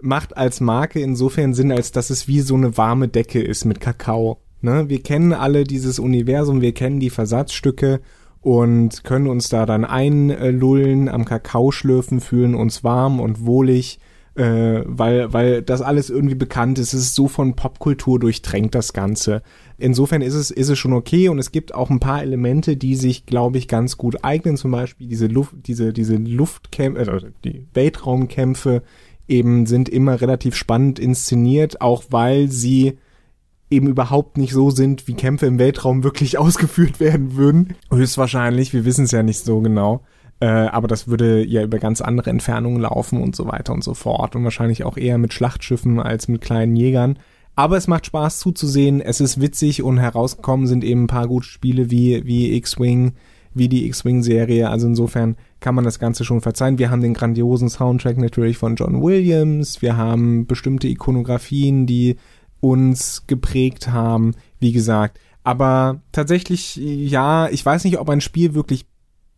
macht 0.00 0.36
als 0.36 0.60
Marke 0.60 1.00
insofern 1.00 1.54
Sinn, 1.54 1.72
als 1.72 1.92
dass 1.92 2.10
es 2.10 2.28
wie 2.28 2.40
so 2.40 2.54
eine 2.54 2.76
warme 2.76 3.08
Decke 3.08 3.40
ist 3.40 3.64
mit 3.64 3.80
Kakao. 3.80 4.38
Ne? 4.60 4.88
Wir 4.88 5.02
kennen 5.02 5.32
alle 5.32 5.64
dieses 5.64 5.98
Universum, 5.98 6.60
wir 6.60 6.72
kennen 6.72 7.00
die 7.00 7.10
Versatzstücke 7.10 8.00
und 8.40 9.04
können 9.04 9.26
uns 9.26 9.48
da 9.48 9.66
dann 9.66 9.84
einlullen, 9.84 11.08
am 11.08 11.24
Kakao 11.24 11.70
schlürfen, 11.70 12.20
fühlen 12.20 12.54
uns 12.54 12.84
warm 12.84 13.20
und 13.20 13.44
wohlig 13.44 13.98
äh, 14.40 14.84
weil, 14.86 15.34
weil 15.34 15.60
das 15.60 15.82
alles 15.82 16.08
irgendwie 16.08 16.34
bekannt 16.34 16.78
ist. 16.78 16.94
Es 16.94 17.02
ist 17.02 17.14
so 17.14 17.28
von 17.28 17.56
Popkultur 17.56 18.18
durchtränkt, 18.18 18.74
das 18.74 18.94
Ganze. 18.94 19.42
Insofern 19.76 20.22
ist 20.22 20.32
es, 20.32 20.50
ist 20.50 20.70
es 20.70 20.78
schon 20.78 20.94
okay 20.94 21.28
und 21.28 21.38
es 21.38 21.52
gibt 21.52 21.74
auch 21.74 21.90
ein 21.90 22.00
paar 22.00 22.22
Elemente, 22.22 22.78
die 22.78 22.96
sich, 22.96 23.26
glaube 23.26 23.58
ich, 23.58 23.68
ganz 23.68 23.98
gut 23.98 24.24
eignen. 24.24 24.56
Zum 24.56 24.70
Beispiel 24.70 25.08
diese 25.08 25.26
Luft, 25.26 25.54
diese, 25.66 25.92
diese 25.92 26.16
Luftkämpfe, 26.16 27.12
also 27.12 27.26
die 27.44 27.66
Weltraumkämpfe 27.74 28.82
eben 29.28 29.66
sind 29.66 29.90
immer 29.90 30.22
relativ 30.22 30.56
spannend 30.56 30.98
inszeniert, 30.98 31.82
auch 31.82 32.04
weil 32.08 32.48
sie 32.48 32.96
eben 33.68 33.88
überhaupt 33.88 34.38
nicht 34.38 34.54
so 34.54 34.70
sind, 34.70 35.06
wie 35.06 35.14
Kämpfe 35.14 35.44
im 35.44 35.58
Weltraum 35.58 36.02
wirklich 36.02 36.38
ausgeführt 36.38 36.98
werden 36.98 37.36
würden. 37.36 37.74
Höchstwahrscheinlich, 37.90 38.72
wir 38.72 38.86
wissen 38.86 39.04
es 39.04 39.10
ja 39.10 39.22
nicht 39.22 39.44
so 39.44 39.60
genau. 39.60 40.00
Äh, 40.40 40.46
aber 40.46 40.88
das 40.88 41.06
würde 41.06 41.44
ja 41.44 41.62
über 41.62 41.78
ganz 41.78 42.00
andere 42.00 42.30
Entfernungen 42.30 42.80
laufen 42.80 43.22
und 43.22 43.36
so 43.36 43.46
weiter 43.46 43.74
und 43.74 43.84
so 43.84 43.94
fort 43.94 44.34
und 44.34 44.44
wahrscheinlich 44.44 44.84
auch 44.84 44.96
eher 44.96 45.18
mit 45.18 45.34
Schlachtschiffen 45.34 46.00
als 46.00 46.28
mit 46.28 46.40
kleinen 46.40 46.76
Jägern. 46.76 47.18
Aber 47.56 47.76
es 47.76 47.88
macht 47.88 48.06
Spaß 48.06 48.38
zuzusehen, 48.38 49.02
es 49.02 49.20
ist 49.20 49.40
witzig 49.40 49.82
und 49.82 49.98
herausgekommen 49.98 50.66
sind 50.66 50.82
eben 50.82 51.04
ein 51.04 51.08
paar 51.08 51.28
gute 51.28 51.46
Spiele 51.46 51.90
wie, 51.90 52.24
wie 52.24 52.54
X-Wing, 52.54 53.12
wie 53.52 53.68
die 53.68 53.86
X-Wing-Serie. 53.86 54.70
Also 54.70 54.86
insofern 54.86 55.36
kann 55.58 55.74
man 55.74 55.84
das 55.84 55.98
Ganze 55.98 56.24
schon 56.24 56.40
verzeihen. 56.40 56.78
Wir 56.78 56.90
haben 56.90 57.02
den 57.02 57.12
grandiosen 57.12 57.68
Soundtrack 57.68 58.16
natürlich 58.16 58.56
von 58.56 58.76
John 58.76 59.02
Williams. 59.02 59.82
Wir 59.82 59.98
haben 59.98 60.46
bestimmte 60.46 60.88
Ikonografien, 60.88 61.86
die 61.86 62.16
uns 62.60 63.26
geprägt 63.26 63.88
haben, 63.88 64.32
wie 64.58 64.72
gesagt. 64.72 65.18
Aber 65.42 66.00
tatsächlich, 66.12 66.76
ja, 66.76 67.48
ich 67.48 67.64
weiß 67.64 67.84
nicht, 67.84 67.98
ob 67.98 68.08
ein 68.08 68.20
Spiel 68.20 68.54
wirklich 68.54 68.86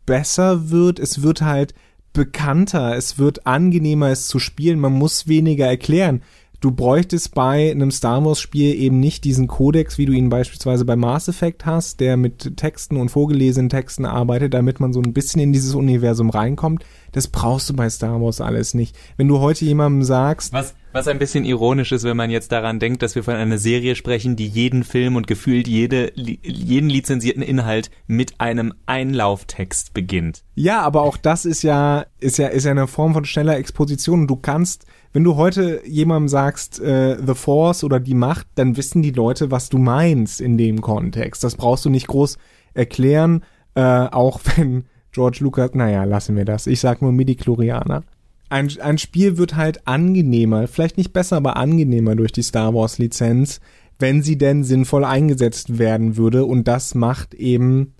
besser 0.06 0.70
wird, 0.70 0.98
es 0.98 1.22
wird 1.22 1.42
halt 1.42 1.74
bekannter, 2.12 2.96
es 2.96 3.18
wird 3.18 3.46
angenehmer, 3.46 4.08
es 4.08 4.26
zu 4.28 4.38
spielen, 4.38 4.78
man 4.78 4.92
muss 4.92 5.26
weniger 5.28 5.66
erklären. 5.66 6.22
Du 6.62 6.70
bräuchtest 6.70 7.34
bei 7.34 7.72
einem 7.72 7.90
Star 7.90 8.24
Wars 8.24 8.38
Spiel 8.38 8.72
eben 8.80 9.00
nicht 9.00 9.24
diesen 9.24 9.48
Kodex, 9.48 9.98
wie 9.98 10.06
du 10.06 10.12
ihn 10.12 10.28
beispielsweise 10.28 10.84
bei 10.84 10.94
Mass 10.94 11.26
Effect 11.26 11.66
hast, 11.66 11.98
der 11.98 12.16
mit 12.16 12.56
Texten 12.56 12.98
und 12.98 13.08
vorgelesenen 13.08 13.68
Texten 13.68 14.06
arbeitet, 14.06 14.54
damit 14.54 14.78
man 14.78 14.92
so 14.92 15.02
ein 15.02 15.12
bisschen 15.12 15.40
in 15.40 15.52
dieses 15.52 15.74
Universum 15.74 16.30
reinkommt. 16.30 16.84
Das 17.10 17.26
brauchst 17.26 17.68
du 17.68 17.74
bei 17.74 17.90
Star 17.90 18.20
Wars 18.20 18.40
alles 18.40 18.74
nicht. 18.74 18.96
Wenn 19.16 19.26
du 19.26 19.40
heute 19.40 19.64
jemandem 19.64 20.04
sagst, 20.04 20.52
was 20.52 20.74
was 20.92 21.08
ein 21.08 21.18
bisschen 21.18 21.44
ironisch 21.44 21.90
ist, 21.92 22.04
wenn 22.04 22.16
man 22.16 22.30
jetzt 22.30 22.52
daran 22.52 22.78
denkt, 22.78 23.02
dass 23.02 23.14
wir 23.14 23.24
von 23.24 23.34
einer 23.34 23.58
Serie 23.58 23.96
sprechen, 23.96 24.36
die 24.36 24.46
jeden 24.46 24.84
Film 24.84 25.16
und 25.16 25.26
gefühlt 25.26 25.66
jede, 25.66 26.12
jeden 26.14 26.90
lizenzierten 26.90 27.42
Inhalt 27.42 27.90
mit 28.06 28.40
einem 28.40 28.74
Einlauftext 28.86 29.94
beginnt. 29.94 30.44
Ja, 30.54 30.82
aber 30.82 31.02
auch 31.02 31.16
das 31.16 31.46
ist 31.46 31.62
ja, 31.62 32.04
ist 32.20 32.36
ja, 32.36 32.48
ist 32.48 32.64
ja 32.64 32.72
eine 32.72 32.86
Form 32.86 33.14
von 33.14 33.24
schneller 33.24 33.56
Exposition. 33.56 34.26
Du 34.26 34.36
kannst, 34.36 34.84
wenn 35.12 35.24
du 35.24 35.36
heute 35.36 35.82
jemandem 35.86 36.28
sagst, 36.28 36.80
äh, 36.80 37.16
The 37.24 37.34
Force 37.34 37.84
oder 37.84 38.00
die 38.00 38.14
Macht, 38.14 38.46
dann 38.54 38.76
wissen 38.76 39.02
die 39.02 39.10
Leute, 39.10 39.50
was 39.50 39.68
du 39.68 39.78
meinst 39.78 40.40
in 40.40 40.56
dem 40.56 40.80
Kontext. 40.80 41.44
Das 41.44 41.56
brauchst 41.56 41.84
du 41.84 41.90
nicht 41.90 42.06
groß 42.06 42.38
erklären, 42.74 43.44
äh, 43.74 43.82
auch 43.82 44.40
wenn 44.56 44.84
George 45.12 45.38
Lucas, 45.40 45.72
naja, 45.74 46.04
lassen 46.04 46.36
wir 46.36 46.46
das. 46.46 46.66
Ich 46.66 46.80
sag 46.80 47.02
nur 47.02 47.12
Midi-Chlorianer. 47.12 48.02
ein, 48.48 48.70
ein 48.80 48.98
Spiel 48.98 49.36
wird 49.36 49.56
halt 49.56 49.86
angenehmer, 49.86 50.66
vielleicht 50.66 50.96
nicht 50.96 51.12
besser, 51.12 51.36
aber 51.36 51.56
angenehmer 51.56 52.16
durch 52.16 52.32
die 52.32 52.42
Star 52.42 52.74
Wars 52.74 52.98
Lizenz, 52.98 53.60
wenn 53.98 54.22
sie 54.22 54.38
denn 54.38 54.64
sinnvoll 54.64 55.04
eingesetzt 55.04 55.78
werden 55.78 56.16
würde. 56.16 56.46
Und 56.46 56.66
das 56.66 56.94
macht 56.94 57.34
eben 57.34 57.94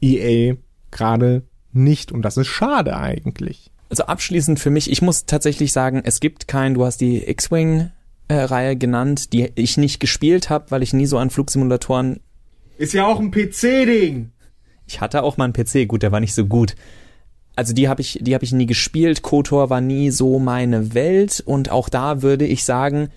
EA 0.00 0.54
gerade 0.92 1.42
nicht. 1.72 2.12
Und 2.12 2.22
das 2.22 2.36
ist 2.36 2.46
schade 2.46 2.96
eigentlich. 2.96 3.72
Also 3.94 4.06
abschließend 4.06 4.58
für 4.58 4.70
mich, 4.70 4.90
ich 4.90 5.02
muss 5.02 5.24
tatsächlich 5.24 5.70
sagen, 5.70 6.02
es 6.04 6.18
gibt 6.18 6.48
kein, 6.48 6.74
du 6.74 6.84
hast 6.84 7.00
die 7.00 7.28
X-Wing 7.28 7.92
äh, 8.26 8.34
Reihe 8.34 8.74
genannt, 8.74 9.32
die 9.32 9.52
ich 9.54 9.76
nicht 9.76 10.00
gespielt 10.00 10.50
habe, 10.50 10.72
weil 10.72 10.82
ich 10.82 10.92
nie 10.92 11.06
so 11.06 11.16
an 11.16 11.30
Flugsimulatoren. 11.30 12.18
Ist 12.76 12.92
ja 12.92 13.06
auch 13.06 13.20
ein 13.20 13.30
PC-Ding. 13.30 14.32
Ich 14.88 15.00
hatte 15.00 15.22
auch 15.22 15.36
mal 15.36 15.44
einen 15.44 15.52
PC, 15.52 15.86
gut, 15.86 16.02
der 16.02 16.10
war 16.10 16.18
nicht 16.18 16.34
so 16.34 16.44
gut. 16.44 16.74
Also 17.54 17.72
die 17.72 17.86
habe 17.86 18.00
ich, 18.00 18.18
die 18.20 18.34
habe 18.34 18.44
ich 18.44 18.50
nie 18.50 18.66
gespielt. 18.66 19.22
Kotor 19.22 19.70
war 19.70 19.80
nie 19.80 20.10
so 20.10 20.40
meine 20.40 20.92
Welt 20.92 21.40
und 21.46 21.70
auch 21.70 21.88
da 21.88 22.20
würde 22.20 22.46
ich 22.46 22.64
sagen, 22.64 23.10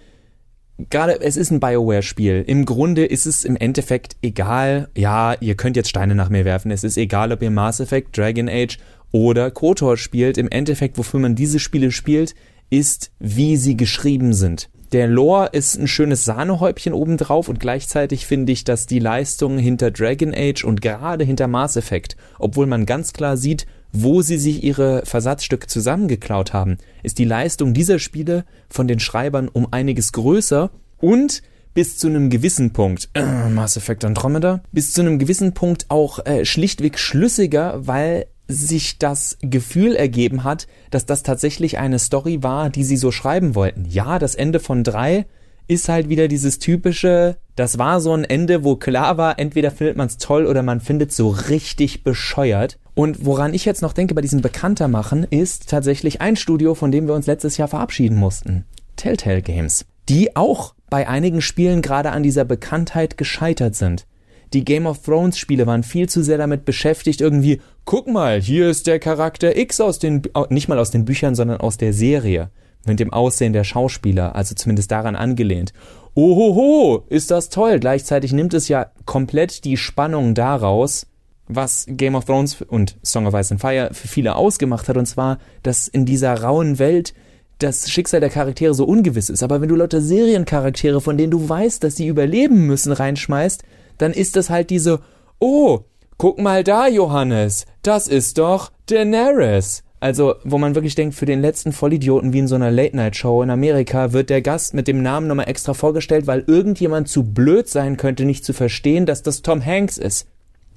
gerade 0.91 1.19
es 1.19 1.37
ist 1.37 1.49
ein 1.49 1.59
Bioware-Spiel. 1.59 2.43
Im 2.45 2.65
Grunde 2.65 3.03
ist 3.03 3.25
es 3.25 3.45
im 3.45 3.55
Endeffekt 3.55 4.15
egal. 4.21 4.89
Ja, 4.95 5.33
ihr 5.39 5.55
könnt 5.55 5.75
jetzt 5.75 5.89
Steine 5.89 6.13
nach 6.13 6.29
mir 6.29 6.45
werfen. 6.45 6.69
Es 6.69 6.83
ist 6.83 6.97
egal, 6.97 7.31
ob 7.31 7.41
ihr 7.41 7.49
Mass 7.49 7.79
Effect, 7.79 8.15
Dragon 8.15 8.47
Age 8.47 8.77
oder 9.11 9.51
Kotor 9.51 9.97
spielt. 9.97 10.37
Im 10.37 10.49
Endeffekt, 10.49 10.97
wofür 10.97 11.19
man 11.19 11.35
diese 11.35 11.59
Spiele 11.59 11.91
spielt, 11.91 12.35
ist, 12.69 13.11
wie 13.19 13.57
sie 13.57 13.77
geschrieben 13.77 14.33
sind. 14.33 14.69
Der 14.93 15.07
Lore 15.07 15.49
ist 15.51 15.77
ein 15.77 15.87
schönes 15.87 16.23
Sahnehäubchen 16.23 16.93
obendrauf 16.93 17.49
und 17.49 17.59
gleichzeitig 17.59 18.25
finde 18.25 18.53
ich, 18.53 18.63
dass 18.63 18.85
die 18.85 18.99
Leistung 18.99 19.57
hinter 19.57 19.91
Dragon 19.91 20.33
Age 20.33 20.63
und 20.63 20.81
gerade 20.81 21.25
hinter 21.25 21.47
Mass 21.47 21.75
Effect, 21.75 22.15
obwohl 22.39 22.67
man 22.67 22.85
ganz 22.85 23.11
klar 23.11 23.35
sieht, 23.35 23.67
wo 23.91 24.21
sie 24.21 24.37
sich 24.37 24.63
ihre 24.63 25.05
Versatzstücke 25.05 25.67
zusammengeklaut 25.67 26.53
haben, 26.53 26.77
ist 27.03 27.17
die 27.19 27.25
Leistung 27.25 27.73
dieser 27.73 27.99
Spiele 27.99 28.45
von 28.69 28.87
den 28.87 28.99
Schreibern 28.99 29.49
um 29.49 29.67
einiges 29.71 30.13
größer 30.13 30.71
und 30.99 31.41
bis 31.73 31.97
zu 31.97 32.07
einem 32.07 32.29
gewissen 32.29 32.71
Punkt, 32.71 33.09
äh, 33.13 33.49
Mass 33.49 33.75
Effect 33.75 34.05
Andromeda, 34.05 34.63
bis 34.71 34.93
zu 34.93 35.01
einem 35.01 35.19
gewissen 35.19 35.53
Punkt 35.53 35.85
auch 35.89 36.25
äh, 36.25 36.45
schlichtweg 36.45 36.97
schlüssiger, 36.97 37.85
weil 37.85 38.27
sich 38.47 38.97
das 38.97 39.37
Gefühl 39.41 39.95
ergeben 39.95 40.43
hat, 40.43 40.67
dass 40.89 41.05
das 41.05 41.23
tatsächlich 41.23 41.77
eine 41.77 41.99
Story 41.99 42.43
war, 42.43 42.69
die 42.69 42.83
sie 42.83 42.97
so 42.97 43.11
schreiben 43.11 43.55
wollten. 43.55 43.85
Ja, 43.85 44.19
das 44.19 44.35
Ende 44.35 44.59
von 44.59 44.83
drei 44.83 45.25
ist 45.67 45.89
halt 45.89 46.07
wieder 46.09 46.27
dieses 46.27 46.59
typische, 46.59 47.37
das 47.55 47.77
war 47.77 47.99
so 47.99 48.13
ein 48.13 48.23
Ende, 48.23 48.63
wo 48.63 48.77
klar 48.77 49.17
war, 49.17 49.37
entweder 49.37 49.69
findet 49.69 49.97
man 49.97 50.07
es 50.07 50.17
toll 50.17 50.45
oder 50.45 50.63
man 50.63 50.79
findet 50.79 51.11
so 51.11 51.29
richtig 51.29 52.03
bescheuert. 52.03 52.79
Und 52.95 53.25
woran 53.25 53.53
ich 53.53 53.65
jetzt 53.65 53.81
noch 53.81 53.93
denke 53.93 54.15
bei 54.15 54.21
diesem 54.21 54.41
Bekannter 54.41 54.87
machen, 54.87 55.23
ist 55.29 55.69
tatsächlich 55.69 56.21
ein 56.21 56.35
Studio, 56.35 56.73
von 56.73 56.91
dem 56.91 57.07
wir 57.07 57.13
uns 57.13 57.27
letztes 57.27 57.57
Jahr 57.57 57.67
verabschieden 57.67 58.17
mussten. 58.17 58.65
Telltale 58.95 59.41
Games. 59.41 59.85
Die 60.09 60.35
auch 60.35 60.73
bei 60.89 61.07
einigen 61.07 61.41
Spielen 61.41 61.81
gerade 61.81 62.11
an 62.11 62.23
dieser 62.23 62.45
Bekanntheit 62.45 63.17
gescheitert 63.17 63.75
sind 63.75 64.07
die 64.53 64.63
Game 64.63 64.85
of 64.85 65.03
Thrones 65.03 65.37
Spiele 65.37 65.67
waren 65.67 65.83
viel 65.83 66.07
zu 66.07 66.23
sehr 66.23 66.37
damit 66.37 66.65
beschäftigt, 66.65 67.21
irgendwie, 67.21 67.61
guck 67.85 68.07
mal, 68.07 68.41
hier 68.41 68.69
ist 68.69 68.87
der 68.87 68.99
Charakter 68.99 69.57
X 69.57 69.81
aus 69.81 69.99
den, 69.99 70.23
nicht 70.49 70.67
mal 70.67 70.79
aus 70.79 70.91
den 70.91 71.05
Büchern, 71.05 71.35
sondern 71.35 71.59
aus 71.59 71.77
der 71.77 71.93
Serie. 71.93 72.49
Mit 72.85 73.01
dem 73.01 73.11
Aussehen 73.11 73.51
der 73.51 73.65
Schauspieler, 73.65 74.35
also 74.35 74.55
zumindest 74.55 74.91
daran 74.91 75.17
angelehnt. 75.17 75.73
Ohoho, 76.15 77.03
ist 77.09 77.31
das 77.31 77.49
toll. 77.49 77.79
Gleichzeitig 77.79 78.31
nimmt 78.31 78.53
es 78.53 78.69
ja 78.69 78.91
komplett 79.05 79.65
die 79.65 79.75
Spannung 79.75 80.35
daraus, 80.35 81.05
was 81.47 81.85
Game 81.89 82.15
of 82.15 82.25
Thrones 82.25 82.61
und 82.61 82.97
Song 83.03 83.27
of 83.27 83.33
Ice 83.33 83.53
and 83.53 83.61
Fire 83.61 83.89
für 83.91 84.07
viele 84.07 84.35
ausgemacht 84.35 84.87
hat, 84.87 84.95
und 84.95 85.05
zwar, 85.05 85.39
dass 85.63 85.87
in 85.87 86.05
dieser 86.05 86.41
rauen 86.41 86.79
Welt 86.79 87.13
das 87.59 87.89
Schicksal 87.89 88.19
der 88.19 88.29
Charaktere 88.29 88.73
so 88.73 88.85
ungewiss 88.85 89.29
ist. 89.29 89.43
Aber 89.43 89.61
wenn 89.61 89.69
du 89.69 89.75
lauter 89.75 90.01
Seriencharaktere, 90.01 91.01
von 91.01 91.17
denen 91.17 91.31
du 91.31 91.49
weißt, 91.49 91.83
dass 91.83 91.95
sie 91.95 92.07
überleben 92.07 92.67
müssen, 92.67 92.91
reinschmeißt, 92.91 93.63
dann 93.97 94.13
ist 94.13 94.35
das 94.35 94.49
halt 94.49 94.69
diese, 94.69 94.99
oh, 95.39 95.81
guck 96.17 96.39
mal 96.39 96.63
da, 96.63 96.87
Johannes, 96.87 97.65
das 97.81 98.07
ist 98.07 98.37
doch 98.37 98.71
Daenerys. 98.87 99.83
Also, 99.99 100.35
wo 100.43 100.59
man 100.59 100.75
wirklich 100.75 100.93
denkt, 100.93 101.15
für 101.15 101.25
den 101.25 101.41
letzten 101.41 101.71
Vollidioten 101.71 102.31
wie 102.31 102.39
in 102.39 102.47
so 102.47 102.53
einer 102.53 102.69
Late-Night-Show 102.69 103.41
in 103.41 103.49
Amerika 103.49 104.13
wird 104.13 104.29
der 104.29 104.43
Gast 104.43 104.75
mit 104.75 104.87
dem 104.87 105.01
Namen 105.01 105.27
nochmal 105.27 105.49
extra 105.49 105.73
vorgestellt, 105.73 106.27
weil 106.27 106.43
irgendjemand 106.45 107.07
zu 107.07 107.23
blöd 107.23 107.67
sein 107.67 107.97
könnte, 107.97 108.23
nicht 108.23 108.45
zu 108.45 108.53
verstehen, 108.53 109.07
dass 109.07 109.23
das 109.23 109.41
Tom 109.41 109.65
Hanks 109.65 109.97
ist. 109.97 110.27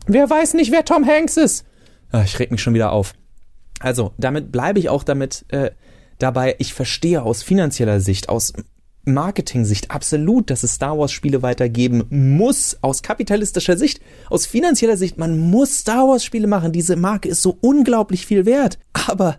Wer 0.06 0.30
weiß 0.30 0.54
nicht, 0.54 0.72
wer 0.72 0.87
Tom 0.87 1.06
Hanks 1.06 1.37
ist? 1.37 1.66
Ach, 2.12 2.24
ich 2.24 2.38
reg 2.38 2.50
mich 2.50 2.62
schon 2.62 2.72
wieder 2.72 2.92
auf. 2.92 3.12
Also, 3.78 4.12
damit 4.16 4.50
bleibe 4.50 4.78
ich 4.78 4.88
auch 4.88 5.04
damit 5.04 5.44
äh, 5.48 5.70
dabei, 6.18 6.56
ich 6.59 6.72
verstehe 6.72 7.22
aus 7.22 7.42
finanzieller 7.42 8.00
Sicht, 8.00 8.30
aus 8.30 8.54
Marketing-Sicht 9.04 9.90
absolut, 9.90 10.50
dass 10.50 10.62
es 10.62 10.74
Star 10.74 10.98
Wars-Spiele 10.98 11.42
weitergeben 11.42 12.04
muss, 12.10 12.78
aus 12.82 13.02
kapitalistischer 13.02 13.76
Sicht, 13.76 14.00
aus 14.28 14.46
finanzieller 14.46 14.96
Sicht, 14.96 15.18
man 15.18 15.38
muss 15.38 15.78
Star 15.78 16.08
Wars-Spiele 16.08 16.46
machen. 16.46 16.72
Diese 16.72 16.96
Marke 16.96 17.28
ist 17.28 17.42
so 17.42 17.56
unglaublich 17.60 18.26
viel 18.26 18.46
wert. 18.46 18.78
Aber 18.92 19.38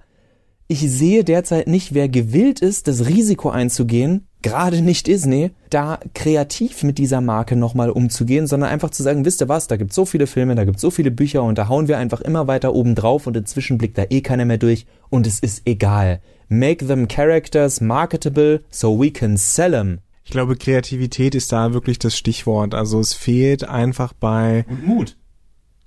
ich 0.67 0.80
sehe 0.80 1.24
derzeit 1.24 1.67
nicht, 1.67 1.93
wer 1.93 2.08
gewillt 2.08 2.62
ist, 2.62 2.88
das 2.88 3.06
Risiko 3.06 3.50
einzugehen, 3.50 4.28
gerade 4.41 4.82
nicht 4.82 5.08
Disney, 5.08 5.52
da 5.69 6.00
kreativ 6.13 6.84
mit 6.84 6.97
dieser 6.97 7.19
Marke 7.19 7.56
nochmal 7.56 7.89
umzugehen, 7.89 8.47
sondern 8.47 8.69
einfach 8.69 8.89
zu 8.89 9.04
sagen, 9.04 9.26
wisst 9.26 9.41
ihr 9.41 9.50
was, 9.50 9.67
da 9.67 9.76
gibt 9.76 9.91
so 9.91 10.06
viele 10.06 10.28
Filme, 10.28 10.56
da 10.56 10.63
gibt 10.63 10.80
so 10.80 10.89
viele 10.89 11.12
Bücher 11.12 11.43
und 11.43 11.58
da 11.58 11.67
hauen 11.67 11.88
wir 11.89 11.97
einfach 11.97 12.21
immer 12.21 12.47
weiter 12.47 12.74
oben 12.74 12.95
drauf 12.95 13.28
und 13.28 13.36
inzwischen 13.36 13.78
blickt 13.78 13.97
da 13.97 14.06
eh 14.10 14.21
keiner 14.21 14.45
mehr 14.45 14.58
durch 14.58 14.86
und 15.10 15.28
es 15.28 15.39
ist 15.39 15.63
egal. 15.65 16.21
Make 16.54 16.86
them 16.86 17.08
characters 17.08 17.80
marketable 17.80 18.60
so 18.70 19.00
we 19.00 19.10
can 19.10 19.38
sell 19.38 19.72
them. 19.72 20.00
Ich 20.26 20.32
glaube, 20.32 20.58
Kreativität 20.58 21.34
ist 21.34 21.54
da 21.54 21.74
wirklich 21.74 21.98
das 21.98 22.18
Stichwort. 22.18 22.76
Also 22.76 23.00
es 23.00 23.14
fehlt 23.14 23.64
einfach 23.64 24.12
bei. 24.12 24.66
Und 24.68 24.86
Mut. 24.86 25.18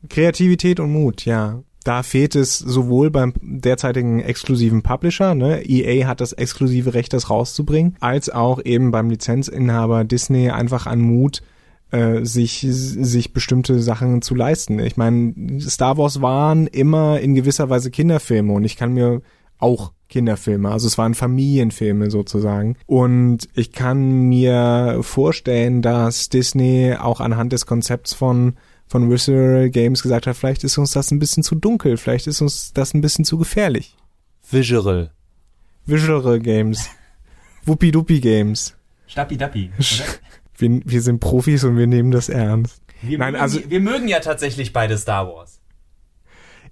Kreativität 0.09 0.81
und 0.81 0.90
Mut, 0.90 1.27
ja. 1.27 1.62
Da 1.85 2.03
fehlt 2.03 2.35
es 2.35 2.57
sowohl 2.59 3.11
beim 3.11 3.35
derzeitigen 3.42 4.20
exklusiven 4.20 4.81
Publisher, 4.83 5.35
ne, 5.35 5.62
EA 5.68 6.07
hat 6.07 6.22
das 6.22 6.33
exklusive 6.33 6.94
Recht, 6.94 7.12
das 7.12 7.29
rauszubringen, 7.29 7.96
als 8.00 8.31
auch 8.31 8.59
eben 8.64 8.90
beim 8.90 9.11
Lizenzinhaber 9.11 10.05
Disney 10.05 10.48
einfach 10.48 10.87
an 10.87 11.03
Mut, 11.03 11.42
äh, 11.90 12.24
sich, 12.24 12.64
sich 12.70 13.35
bestimmte 13.35 13.81
Sachen 13.81 14.22
zu 14.22 14.35
leisten. 14.35 14.79
Ich 14.79 14.96
meine, 14.96 15.61
Star 15.61 15.98
Wars 15.98 16.22
waren 16.22 16.68
immer 16.68 17.20
in 17.20 17.35
gewisser 17.35 17.68
Weise 17.68 17.90
Kinderfilme 17.90 18.55
und 18.55 18.64
ich 18.64 18.77
kann 18.77 18.94
mir 18.94 19.20
auch 19.59 19.92
Kinderfilme. 20.08 20.70
Also 20.70 20.86
es 20.86 20.98
waren 20.98 21.14
Familienfilme 21.14 22.10
sozusagen. 22.10 22.76
Und 22.86 23.48
ich 23.54 23.72
kann 23.72 24.28
mir 24.28 24.98
vorstellen, 25.02 25.82
dass 25.82 26.28
Disney 26.28 26.94
auch 26.98 27.20
anhand 27.20 27.52
des 27.52 27.66
Konzepts 27.66 28.14
von 28.14 28.54
von 28.86 29.10
Visceral 29.10 29.70
Games 29.70 30.02
gesagt 30.02 30.26
hat, 30.26 30.36
vielleicht 30.36 30.62
ist 30.62 30.78
uns 30.78 30.92
das 30.92 31.10
ein 31.10 31.18
bisschen 31.18 31.42
zu 31.42 31.54
dunkel, 31.54 31.96
vielleicht 31.96 32.26
ist 32.26 32.40
uns 32.40 32.72
das 32.72 32.94
ein 32.94 33.00
bisschen 33.00 33.24
zu 33.24 33.38
gefährlich. 33.38 33.96
Visual. 34.50 35.10
Visual 35.86 36.38
Games. 36.38 36.88
Wuppi-Duppi 37.64 38.20
Games. 38.20 38.76
Stappi-Dappi. 39.08 39.70
Wir, 40.56 40.80
wir 40.84 41.02
sind 41.02 41.18
Profis 41.18 41.64
und 41.64 41.76
wir 41.76 41.88
nehmen 41.88 42.12
das 42.12 42.28
ernst. 42.28 42.80
Wir 43.02 43.18
Nein, 43.18 43.32
mögen, 43.32 43.42
also 43.42 43.58
wir 43.68 43.80
mögen 43.80 44.06
ja 44.06 44.20
tatsächlich 44.20 44.72
beide 44.72 44.96
Star 44.96 45.26
Wars. 45.26 45.53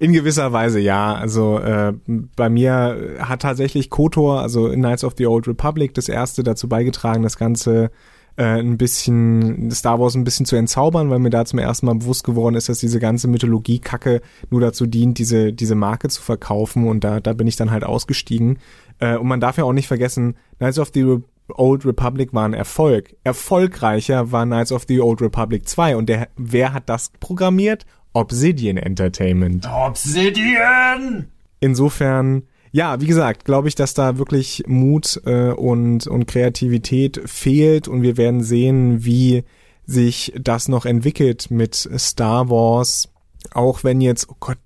In 0.03 0.12
gewisser 0.12 0.53
Weise 0.53 0.81
ja. 0.81 1.15
Also 1.15 1.61
äh, 1.61 1.93
bei 2.35 2.51
mir 2.51 3.19
hat 3.21 3.43
tatsächlich 3.43 3.88
KOTOR, 3.88 4.41
also 4.41 4.69
Knights 4.71 5.05
of 5.05 5.15
the 5.17 5.29
Old 5.29 5.47
Republic, 5.47 5.95
das 5.95 6.09
erste 6.09 6.43
dazu 6.43 6.69
beigetragen, 6.69 7.23
das 7.23 7.37
Ganze 7.37 7.93
äh, 8.37 8.59
ein 8.59 8.79
bisschen 8.79 9.71
Star 9.71 10.01
Wars 10.01 10.17
ein 10.17 10.25
bisschen 10.25 10.45
zu 10.45 10.57
entzaubern, 10.57 11.09
weil 11.09 11.21
mir 11.21 11.31
da 11.31 11.45
zum 11.45 11.61
ersten 11.61 11.87
Mal 11.87 11.95
bewusst 11.95 12.25
geworden 12.25 12.57
ist, 12.57 12.69
dass 12.69 12.81
diese 12.81 12.99
ganze 12.99 13.29
Mythologie-Kacke 13.29 14.23
nur 14.51 14.61
dazu 14.61 14.87
dient, 14.87 15.19
diese, 15.19 15.53
diese 15.53 15.77
Marke 15.77 16.09
zu 16.09 16.21
verkaufen 16.21 16.88
und 16.88 17.05
da, 17.05 17.21
da 17.21 17.33
bin 17.33 17.47
ich 17.47 17.55
dann 17.55 17.71
halt 17.71 17.85
ausgestiegen. 17.85 18.59
Äh, 18.99 19.17
und 19.17 19.29
man 19.29 19.38
darf 19.38 19.57
ja 19.57 19.62
auch 19.62 19.73
nicht 19.73 19.87
vergessen, 19.87 20.35
Knights 20.59 20.81
of 20.81 20.91
the 20.93 21.19
Old 21.55 21.87
Republic 21.87 22.35
war 22.35 22.45
ein 22.45 22.55
Erfolg. 22.55 23.15
Erfolgreicher 23.23 24.33
war 24.33 24.47
Knights 24.47 24.73
of 24.73 24.83
the 24.88 25.01
Old 25.01 25.23
Republic 25.23 25.69
2 25.69 25.95
und 25.95 26.09
der, 26.09 26.27
wer 26.37 26.73
hat 26.73 26.88
das 26.88 27.12
programmiert? 27.21 27.87
Obsidian 28.12 28.77
Entertainment. 28.77 29.66
Obsidian! 29.66 31.29
Insofern, 31.61 32.42
ja, 32.70 33.01
wie 33.01 33.07
gesagt, 33.07 33.44
glaube 33.44 33.68
ich, 33.68 33.75
dass 33.75 33.94
da 33.94 34.18
wirklich 34.18 34.64
Mut 34.66 35.20
äh, 35.25 35.51
und, 35.51 36.07
und 36.07 36.27
Kreativität 36.27 37.20
fehlt 37.27 37.88
und 37.88 38.03
wir 38.03 38.16
werden 38.16 38.42
sehen, 38.42 39.05
wie 39.05 39.44
sich 39.85 40.33
das 40.40 40.68
noch 40.68 40.87
entwickelt 40.87 41.51
mit 41.51 41.75
Star 41.75 42.51
Wars. 42.51 43.09
Auch 43.53 43.85
wenn 43.85 44.01
jetzt, 44.01 44.29
oh 44.29 44.37
Gott, 44.38 44.59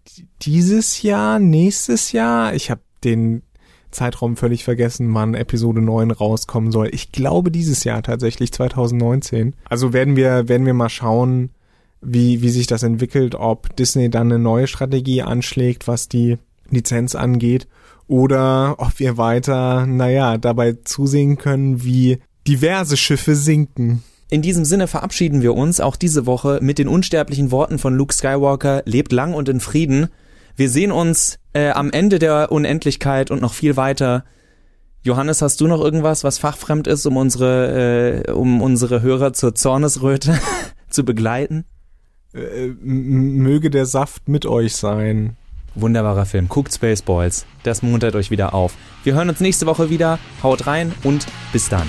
dieses 0.42 1.02
Jahr, 1.02 1.38
nächstes 1.38 2.12
Jahr, 2.12 2.54
ich 2.54 2.70
habe 2.70 2.80
den 3.04 3.42
Zeitraum 3.90 4.36
völlig 4.36 4.62
vergessen, 4.64 5.12
wann 5.14 5.34
Episode 5.34 5.80
9 5.80 6.10
rauskommen 6.10 6.70
soll. 6.70 6.88
Ich 6.92 7.12
glaube 7.12 7.50
dieses 7.50 7.84
Jahr 7.84 8.02
tatsächlich 8.02 8.52
2019. 8.52 9.54
Also 9.68 9.92
werden 9.92 10.16
wir 10.16 10.48
werden 10.48 10.66
wir 10.66 10.74
mal 10.74 10.90
schauen, 10.90 11.50
wie, 12.00 12.42
wie 12.42 12.50
sich 12.50 12.66
das 12.66 12.82
entwickelt, 12.82 13.34
ob 13.34 13.74
Disney 13.76 14.10
dann 14.10 14.32
eine 14.32 14.38
neue 14.38 14.66
Strategie 14.66 15.22
anschlägt, 15.22 15.88
was 15.88 16.08
die 16.08 16.38
Lizenz 16.70 17.14
angeht, 17.14 17.66
oder 18.08 18.76
ob 18.78 18.98
wir 18.98 19.18
weiter, 19.18 19.86
naja, 19.86 20.38
dabei 20.38 20.76
zusehen 20.84 21.38
können, 21.38 21.82
wie 21.82 22.18
diverse 22.46 22.96
Schiffe 22.96 23.34
sinken. 23.34 24.02
In 24.28 24.42
diesem 24.42 24.64
Sinne 24.64 24.88
verabschieden 24.88 25.42
wir 25.42 25.54
uns 25.54 25.80
auch 25.80 25.96
diese 25.96 26.26
Woche 26.26 26.58
mit 26.62 26.78
den 26.78 26.88
unsterblichen 26.88 27.50
Worten 27.50 27.78
von 27.78 27.94
Luke 27.94 28.14
Skywalker, 28.14 28.82
lebt 28.84 29.12
lang 29.12 29.34
und 29.34 29.48
in 29.48 29.60
Frieden. 29.60 30.08
Wir 30.56 30.68
sehen 30.68 30.90
uns 30.90 31.38
äh, 31.52 31.70
am 31.70 31.90
Ende 31.90 32.18
der 32.18 32.50
Unendlichkeit 32.50 33.30
und 33.30 33.40
noch 33.40 33.54
viel 33.54 33.76
weiter. 33.76 34.24
Johannes, 35.02 35.42
hast 35.42 35.60
du 35.60 35.68
noch 35.68 35.80
irgendwas, 35.80 36.24
was 36.24 36.38
fachfremd 36.38 36.88
ist, 36.88 37.06
um 37.06 37.16
unsere, 37.16 38.24
äh, 38.26 38.32
um 38.32 38.62
unsere 38.62 39.02
Hörer 39.02 39.32
zur 39.32 39.54
Zornesröte 39.54 40.38
zu 40.90 41.04
begleiten? 41.04 41.64
Äh, 42.36 42.68
möge 42.82 43.70
der 43.70 43.86
Saft 43.86 44.28
mit 44.28 44.46
euch 44.46 44.76
sein. 44.76 45.36
Wunderbarer 45.74 46.26
Film. 46.26 46.48
Guckt 46.48 46.72
Spaceballs. 46.72 47.46
Das 47.62 47.82
muntert 47.82 48.14
euch 48.14 48.30
wieder 48.30 48.54
auf. 48.54 48.74
Wir 49.04 49.14
hören 49.14 49.28
uns 49.28 49.40
nächste 49.40 49.66
Woche 49.66 49.90
wieder. 49.90 50.18
Haut 50.42 50.66
rein 50.66 50.92
und 51.02 51.26
bis 51.52 51.68
dann. 51.68 51.88